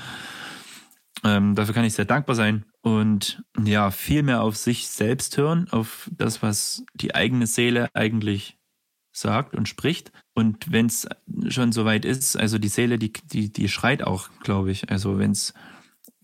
Ähm, 1.22 1.54
dafür 1.54 1.74
kann 1.74 1.84
ich 1.84 1.92
sehr 1.92 2.06
dankbar 2.06 2.34
sein 2.34 2.64
und 2.80 3.42
ja, 3.62 3.90
viel 3.90 4.22
mehr 4.22 4.40
auf 4.40 4.56
sich 4.56 4.88
selbst 4.88 5.36
hören, 5.36 5.68
auf 5.72 6.10
das, 6.16 6.42
was 6.42 6.86
die 6.94 7.14
eigene 7.14 7.46
Seele 7.46 7.90
eigentlich 7.92 8.56
sagt 9.12 9.54
und 9.54 9.68
spricht. 9.68 10.10
Und 10.32 10.72
wenn 10.72 10.86
es 10.86 11.06
schon 11.50 11.72
soweit 11.72 12.06
ist, 12.06 12.38
also 12.38 12.56
die 12.56 12.68
Seele, 12.68 12.98
die, 12.98 13.12
die, 13.12 13.52
die 13.52 13.68
schreit 13.68 14.02
auch, 14.02 14.30
glaube 14.42 14.70
ich. 14.70 14.90
Also 14.90 15.18
wenn's, 15.18 15.52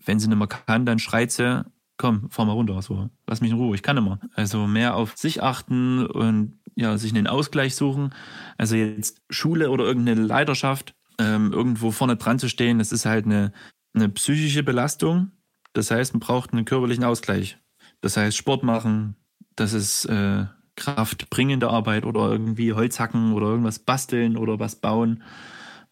wenn 0.07 0.19
sie 0.19 0.27
nicht 0.27 0.37
mehr 0.37 0.47
kann, 0.47 0.85
dann 0.85 0.99
schreit 0.99 1.31
sie, 1.31 1.65
komm, 1.97 2.29
fahr 2.29 2.45
mal 2.45 2.53
runter, 2.53 2.81
so, 2.81 3.09
lass 3.27 3.41
mich 3.41 3.51
in 3.51 3.57
Ruhe, 3.57 3.75
ich 3.75 3.83
kann 3.83 3.97
immer. 3.97 4.19
Also 4.33 4.67
mehr 4.67 4.95
auf 4.95 5.17
sich 5.17 5.43
achten 5.43 6.05
und 6.05 6.59
ja, 6.75 6.97
sich 6.97 7.13
einen 7.13 7.27
Ausgleich 7.27 7.75
suchen. 7.75 8.13
Also 8.57 8.75
jetzt 8.75 9.21
Schule 9.29 9.71
oder 9.71 9.85
irgendeine 9.85 10.21
Leiterschaft, 10.21 10.93
ähm, 11.19 11.51
irgendwo 11.51 11.91
vorne 11.91 12.15
dran 12.15 12.39
zu 12.39 12.49
stehen, 12.49 12.77
das 12.77 12.91
ist 12.91 13.05
halt 13.05 13.25
eine, 13.25 13.51
eine 13.93 14.09
psychische 14.09 14.63
Belastung. 14.63 15.31
Das 15.73 15.91
heißt, 15.91 16.13
man 16.13 16.19
braucht 16.19 16.53
einen 16.53 16.65
körperlichen 16.65 17.03
Ausgleich. 17.03 17.57
Das 18.01 18.15
heißt, 18.15 18.37
Sport 18.37 18.63
machen, 18.63 19.15
das 19.55 19.73
ist 19.73 20.05
äh, 20.05 20.45
kraftbringende 20.75 21.69
Arbeit 21.69 22.05
oder 22.05 22.31
irgendwie 22.31 22.73
Holz 22.73 22.99
hacken 22.99 23.33
oder 23.33 23.47
irgendwas 23.47 23.79
basteln 23.79 24.37
oder 24.37 24.59
was 24.59 24.75
bauen. 24.75 25.23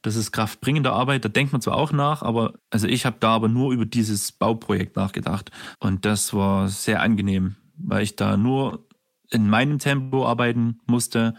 Das 0.05 0.15
ist 0.15 0.31
kraftbringende 0.31 0.91
Arbeit, 0.91 1.25
da 1.25 1.29
denkt 1.29 1.51
man 1.51 1.61
zwar 1.61 1.77
auch 1.77 1.91
nach, 1.91 2.21
aber 2.21 2.53
also 2.69 2.87
ich 2.87 3.07
habe 3.07 3.17
da 3.19 3.29
aber 3.29 3.47
nur 3.47 3.73
über 3.73 3.87
dieses 3.87 4.31
Bauprojekt 4.31 4.95
nachgedacht. 4.95 5.49
Und 5.79 6.05
das 6.05 6.31
war 6.31 6.67
sehr 6.67 7.01
angenehm, 7.01 7.55
weil 7.75 8.03
ich 8.03 8.15
da 8.15 8.37
nur 8.37 8.87
in 9.31 9.49
meinem 9.49 9.79
Tempo 9.79 10.27
arbeiten 10.27 10.77
musste, 10.85 11.33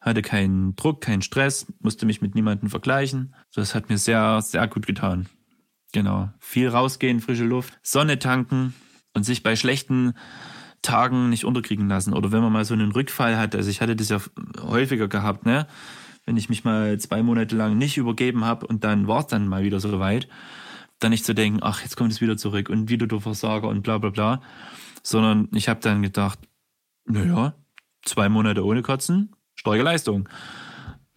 hatte 0.00 0.22
keinen 0.22 0.74
Druck, 0.76 1.02
keinen 1.02 1.20
Stress, 1.20 1.66
musste 1.80 2.06
mich 2.06 2.22
mit 2.22 2.34
niemandem 2.34 2.70
vergleichen. 2.70 3.34
Das 3.54 3.74
hat 3.74 3.90
mir 3.90 3.98
sehr, 3.98 4.40
sehr 4.40 4.66
gut 4.66 4.86
getan. 4.86 5.26
Genau. 5.92 6.30
Viel 6.38 6.68
rausgehen, 6.68 7.20
frische 7.20 7.44
Luft, 7.44 7.78
Sonne 7.82 8.18
tanken 8.18 8.72
und 9.12 9.24
sich 9.24 9.42
bei 9.42 9.56
schlechten 9.56 10.14
Tagen 10.80 11.28
nicht 11.28 11.44
unterkriegen 11.44 11.86
lassen. 11.86 12.14
Oder 12.14 12.32
wenn 12.32 12.40
man 12.40 12.52
mal 12.54 12.64
so 12.64 12.72
einen 12.72 12.92
Rückfall 12.92 13.36
hat, 13.36 13.54
also 13.54 13.68
ich 13.68 13.82
hatte 13.82 13.94
das 13.94 14.08
ja 14.08 14.22
häufiger 14.62 15.06
gehabt, 15.06 15.44
ne? 15.44 15.66
Wenn 16.26 16.36
ich 16.36 16.48
mich 16.48 16.64
mal 16.64 16.98
zwei 16.98 17.22
Monate 17.22 17.56
lang 17.56 17.78
nicht 17.78 17.96
übergeben 17.96 18.44
habe 18.44 18.66
und 18.66 18.84
dann 18.84 19.06
war 19.06 19.20
es 19.20 19.28
dann 19.28 19.46
mal 19.46 19.62
wieder 19.62 19.78
so 19.78 19.98
weit, 20.00 20.28
dann 20.98 21.10
nicht 21.10 21.24
zu 21.24 21.34
denken, 21.34 21.60
ach, 21.62 21.82
jetzt 21.82 21.96
kommt 21.96 22.12
es 22.12 22.20
wieder 22.20 22.36
zurück 22.36 22.68
und 22.68 22.90
wieder 22.90 23.06
du 23.06 23.20
Versager 23.20 23.68
und 23.68 23.82
bla 23.82 23.98
bla 23.98 24.10
bla, 24.10 24.42
sondern 25.02 25.48
ich 25.52 25.68
habe 25.68 25.80
dann 25.80 26.02
gedacht, 26.02 26.40
naja, 27.04 27.54
zwei 28.04 28.28
Monate 28.28 28.64
ohne 28.64 28.82
Kotzen, 28.82 29.34
starke 29.54 29.82
Leistung. 29.82 30.28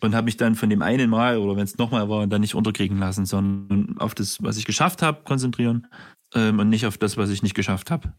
Und 0.01 0.15
habe 0.15 0.25
mich 0.25 0.37
dann 0.37 0.55
von 0.55 0.69
dem 0.69 0.81
einen 0.81 1.09
Mal 1.09 1.39
oder 1.39 1.57
wenn 1.57 1.65
es 1.65 1.77
nochmal 1.77 2.07
war, 2.07 2.25
dann 2.25 2.39
nicht 2.39 2.55
unterkriegen 2.55 2.99
lassen, 2.99 3.25
sondern 3.25 3.97
auf 3.97 4.15
das, 4.15 4.41
was 4.41 4.55
ich 4.57 4.63
geschafft 4.63 5.01
habe, 5.01 5.23
konzentrieren 5.23 5.87
ähm, 6.33 6.59
und 6.59 6.69
nicht 6.69 6.85
auf 6.85 6.97
das, 6.97 7.17
was 7.17 7.29
ich 7.29 7.43
nicht 7.43 7.55
geschafft 7.55 7.91
habe. 7.91 8.13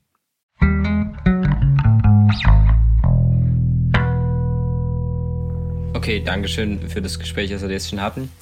Okay, 6.00 6.22
Dankeschön 6.24 6.88
für 6.88 7.02
das 7.02 7.18
Gespräch, 7.18 7.50
das 7.50 7.60
wir 7.60 7.68
jetzt 7.68 7.90
schon 7.90 8.00
hatten. 8.00 8.32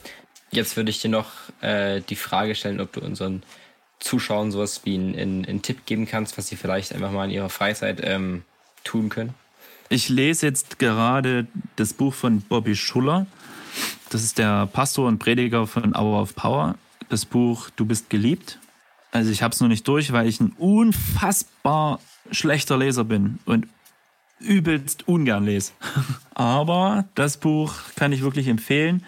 Jetzt 0.52 0.76
würde 0.76 0.90
ich 0.90 1.00
dir 1.00 1.08
noch 1.08 1.26
äh, 1.60 2.00
die 2.08 2.14
Frage 2.14 2.54
stellen, 2.54 2.80
ob 2.80 2.92
du 2.92 3.00
unseren 3.00 3.42
Zuschauern 3.98 4.52
sowas 4.52 4.82
wie 4.84 4.94
einen, 4.94 5.44
einen, 5.44 5.60
Tipp 5.60 5.84
geben 5.84 6.06
kannst, 6.06 6.38
was 6.38 6.46
sie 6.46 6.54
vielleicht 6.54 6.94
einfach 6.94 7.10
mal 7.10 7.24
in 7.24 7.32
ihrer 7.32 7.48
Freizeit 7.48 8.00
ähm, 8.04 8.44
tun 8.84 9.08
können. 9.08 9.34
Ich 9.88 10.08
lese 10.08 10.46
jetzt 10.46 10.78
gerade 10.78 11.48
das 11.74 11.94
Buch 11.94 12.14
von 12.14 12.42
Bobby 12.42 12.76
Schuller. 12.76 13.26
Das 14.10 14.22
ist 14.22 14.38
der 14.38 14.66
Pastor 14.66 15.08
und 15.08 15.18
Prediger 15.18 15.66
von 15.66 15.96
Hour 15.96 16.22
of 16.22 16.36
Power. 16.36 16.76
Das 17.08 17.24
Buch 17.24 17.70
Du 17.74 17.86
bist 17.86 18.08
geliebt. 18.08 18.60
Also 19.10 19.32
ich 19.32 19.42
habe 19.42 19.52
es 19.52 19.60
noch 19.60 19.66
nicht 19.66 19.88
durch, 19.88 20.12
weil 20.12 20.28
ich 20.28 20.38
ein 20.38 20.52
unfassbar 20.58 21.98
schlechter 22.30 22.78
Leser 22.78 23.02
bin 23.02 23.40
und 23.46 23.66
übelst 24.40 25.08
ungern 25.08 25.44
lese. 25.44 25.72
Aber 26.34 27.06
das 27.14 27.36
Buch 27.36 27.74
kann 27.96 28.12
ich 28.12 28.22
wirklich 28.22 28.48
empfehlen. 28.48 29.04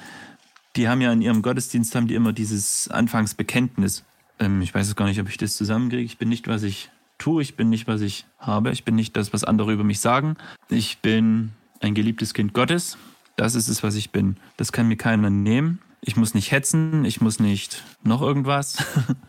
Die 0.77 0.89
haben 0.89 1.01
ja 1.01 1.13
in 1.13 1.23
ihrem 1.23 1.43
Gottesdienst 1.43 1.95
haben 1.95 2.07
die 2.07 2.15
immer 2.15 2.33
dieses 2.33 2.89
Anfangsbekenntnis. 2.89 4.05
Ähm, 4.39 4.63
ich 4.63 4.75
weiß 4.75 4.89
es 4.89 4.97
gar 4.97 5.07
nicht, 5.07 5.21
ob 5.21 5.29
ich 5.29 5.37
das 5.37 5.57
zusammenkriege. 5.57 6.05
Ich 6.05 6.19
bin 6.19 6.29
nicht, 6.29 6.49
was 6.49 6.63
ich 6.63 6.91
tue. 7.19 7.43
Ich 7.43 7.57
bin 7.57 7.69
nicht, 7.69 7.87
was 7.87 8.01
ich 8.01 8.27
habe. 8.39 8.71
Ich 8.71 8.85
bin 8.85 8.95
nicht 8.95 9.17
das, 9.17 9.33
was 9.33 9.45
andere 9.45 9.73
über 9.73 9.85
mich 9.85 10.01
sagen. 10.01 10.37
Ich 10.69 10.99
bin 10.99 11.53
ein 11.81 11.95
geliebtes 11.95 12.35
Kind 12.35 12.53
Gottes. 12.53 12.97
Das 13.37 13.55
ist 13.55 13.69
es, 13.69 13.83
was 13.83 13.95
ich 13.95 14.11
bin. 14.11 14.37
Das 14.57 14.73
kann 14.73 14.89
mir 14.89 14.97
keiner 14.97 15.31
nehmen. 15.31 15.81
Ich 16.03 16.17
muss 16.17 16.35
nicht 16.35 16.51
hetzen, 16.51 17.05
ich 17.05 17.21
muss 17.21 17.41
nicht 17.41 17.85
noch 18.03 18.23
irgendwas. 18.23 18.79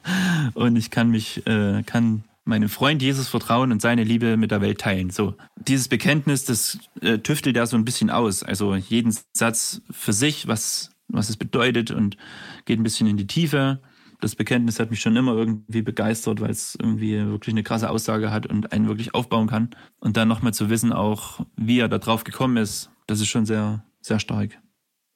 und 0.53 0.75
ich 0.77 0.89
kann 0.89 1.09
mich, 1.09 1.45
äh, 1.45 1.83
kann 1.83 2.23
meinem 2.51 2.69
Freund 2.69 3.01
Jesus 3.01 3.27
vertrauen 3.27 3.71
und 3.71 3.81
seine 3.81 4.03
Liebe 4.03 4.37
mit 4.37 4.51
der 4.51 4.61
Welt 4.61 4.79
teilen. 4.79 5.09
So, 5.09 5.35
dieses 5.55 5.87
Bekenntnis, 5.87 6.45
das 6.45 6.77
äh, 7.01 7.17
tüftelt 7.17 7.57
er 7.57 7.65
so 7.65 7.75
ein 7.75 7.85
bisschen 7.85 8.11
aus. 8.11 8.43
Also 8.43 8.75
jeden 8.75 9.15
Satz 9.33 9.81
für 9.89 10.13
sich, 10.13 10.47
was, 10.47 10.91
was 11.07 11.29
es 11.29 11.37
bedeutet 11.37 11.89
und 11.89 12.17
geht 12.65 12.79
ein 12.79 12.83
bisschen 12.83 13.07
in 13.07 13.17
die 13.17 13.27
Tiefe. 13.27 13.81
Das 14.19 14.35
Bekenntnis 14.35 14.79
hat 14.79 14.91
mich 14.91 14.99
schon 15.01 15.15
immer 15.15 15.33
irgendwie 15.33 15.81
begeistert, 15.81 16.41
weil 16.41 16.51
es 16.51 16.75
irgendwie 16.79 17.25
wirklich 17.25 17.53
eine 17.53 17.63
krasse 17.63 17.89
Aussage 17.89 18.29
hat 18.31 18.45
und 18.45 18.71
einen 18.71 18.87
wirklich 18.87 19.15
aufbauen 19.15 19.47
kann. 19.47 19.71
Und 19.99 20.15
dann 20.15 20.27
nochmal 20.27 20.53
zu 20.53 20.69
wissen, 20.69 20.93
auch 20.93 21.45
wie 21.55 21.79
er 21.79 21.89
da 21.89 21.97
drauf 21.97 22.23
gekommen 22.23 22.57
ist, 22.57 22.91
das 23.07 23.19
ist 23.19 23.29
schon 23.29 23.47
sehr, 23.47 23.83
sehr 24.01 24.19
stark. 24.19 24.59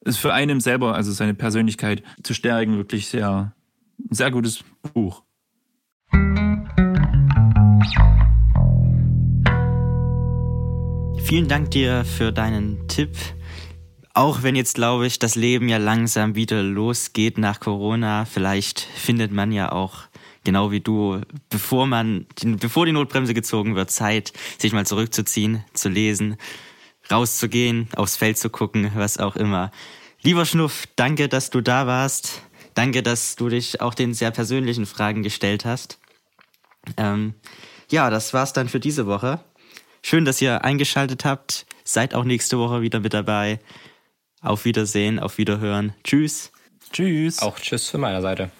Ist 0.04 0.18
für 0.18 0.32
einen 0.32 0.60
selber, 0.60 0.94
also 0.94 1.12
seine 1.12 1.34
Persönlichkeit 1.34 2.02
zu 2.22 2.34
stärken, 2.34 2.76
wirklich 2.76 3.06
sehr, 3.06 3.54
sehr 4.10 4.30
gutes 4.30 4.64
Buch. 4.94 5.22
Vielen 11.26 11.48
Dank 11.48 11.72
dir 11.72 12.04
für 12.04 12.32
deinen 12.32 12.86
Tipp. 12.86 13.10
Auch 14.14 14.44
wenn 14.44 14.54
jetzt, 14.54 14.76
glaube 14.76 15.08
ich, 15.08 15.18
das 15.18 15.34
Leben 15.34 15.68
ja 15.68 15.76
langsam 15.76 16.36
wieder 16.36 16.62
losgeht 16.62 17.36
nach 17.36 17.58
Corona, 17.58 18.26
vielleicht 18.26 18.78
findet 18.78 19.32
man 19.32 19.50
ja 19.50 19.72
auch, 19.72 20.02
genau 20.44 20.70
wie 20.70 20.78
du, 20.78 21.20
bevor 21.50 21.88
man, 21.88 22.26
bevor 22.60 22.86
die 22.86 22.92
Notbremse 22.92 23.34
gezogen 23.34 23.74
wird, 23.74 23.90
Zeit, 23.90 24.34
sich 24.58 24.72
mal 24.72 24.86
zurückzuziehen, 24.86 25.64
zu 25.74 25.88
lesen, 25.88 26.36
rauszugehen, 27.10 27.88
aufs 27.96 28.16
Feld 28.16 28.38
zu 28.38 28.48
gucken, 28.48 28.92
was 28.94 29.18
auch 29.18 29.34
immer. 29.34 29.72
Lieber 30.22 30.46
Schnuff, 30.46 30.86
danke, 30.94 31.28
dass 31.28 31.50
du 31.50 31.60
da 31.60 31.88
warst. 31.88 32.40
Danke, 32.74 33.02
dass 33.02 33.34
du 33.34 33.48
dich 33.48 33.80
auch 33.80 33.94
den 33.94 34.14
sehr 34.14 34.30
persönlichen 34.30 34.86
Fragen 34.86 35.24
gestellt 35.24 35.64
hast. 35.64 35.98
Ähm, 36.96 37.34
ja, 37.90 38.10
das 38.10 38.32
war's 38.32 38.52
dann 38.52 38.68
für 38.68 38.78
diese 38.78 39.08
Woche. 39.08 39.40
Schön, 40.08 40.24
dass 40.24 40.40
ihr 40.40 40.62
eingeschaltet 40.62 41.24
habt. 41.24 41.66
Seid 41.82 42.14
auch 42.14 42.22
nächste 42.22 42.60
Woche 42.60 42.80
wieder 42.80 43.00
mit 43.00 43.12
dabei. 43.12 43.58
Auf 44.40 44.64
Wiedersehen, 44.64 45.18
auf 45.18 45.36
Wiederhören. 45.36 45.94
Tschüss. 46.04 46.52
Tschüss. 46.92 47.40
Auch 47.40 47.58
tschüss 47.58 47.90
von 47.90 48.02
meiner 48.02 48.22
Seite. 48.22 48.52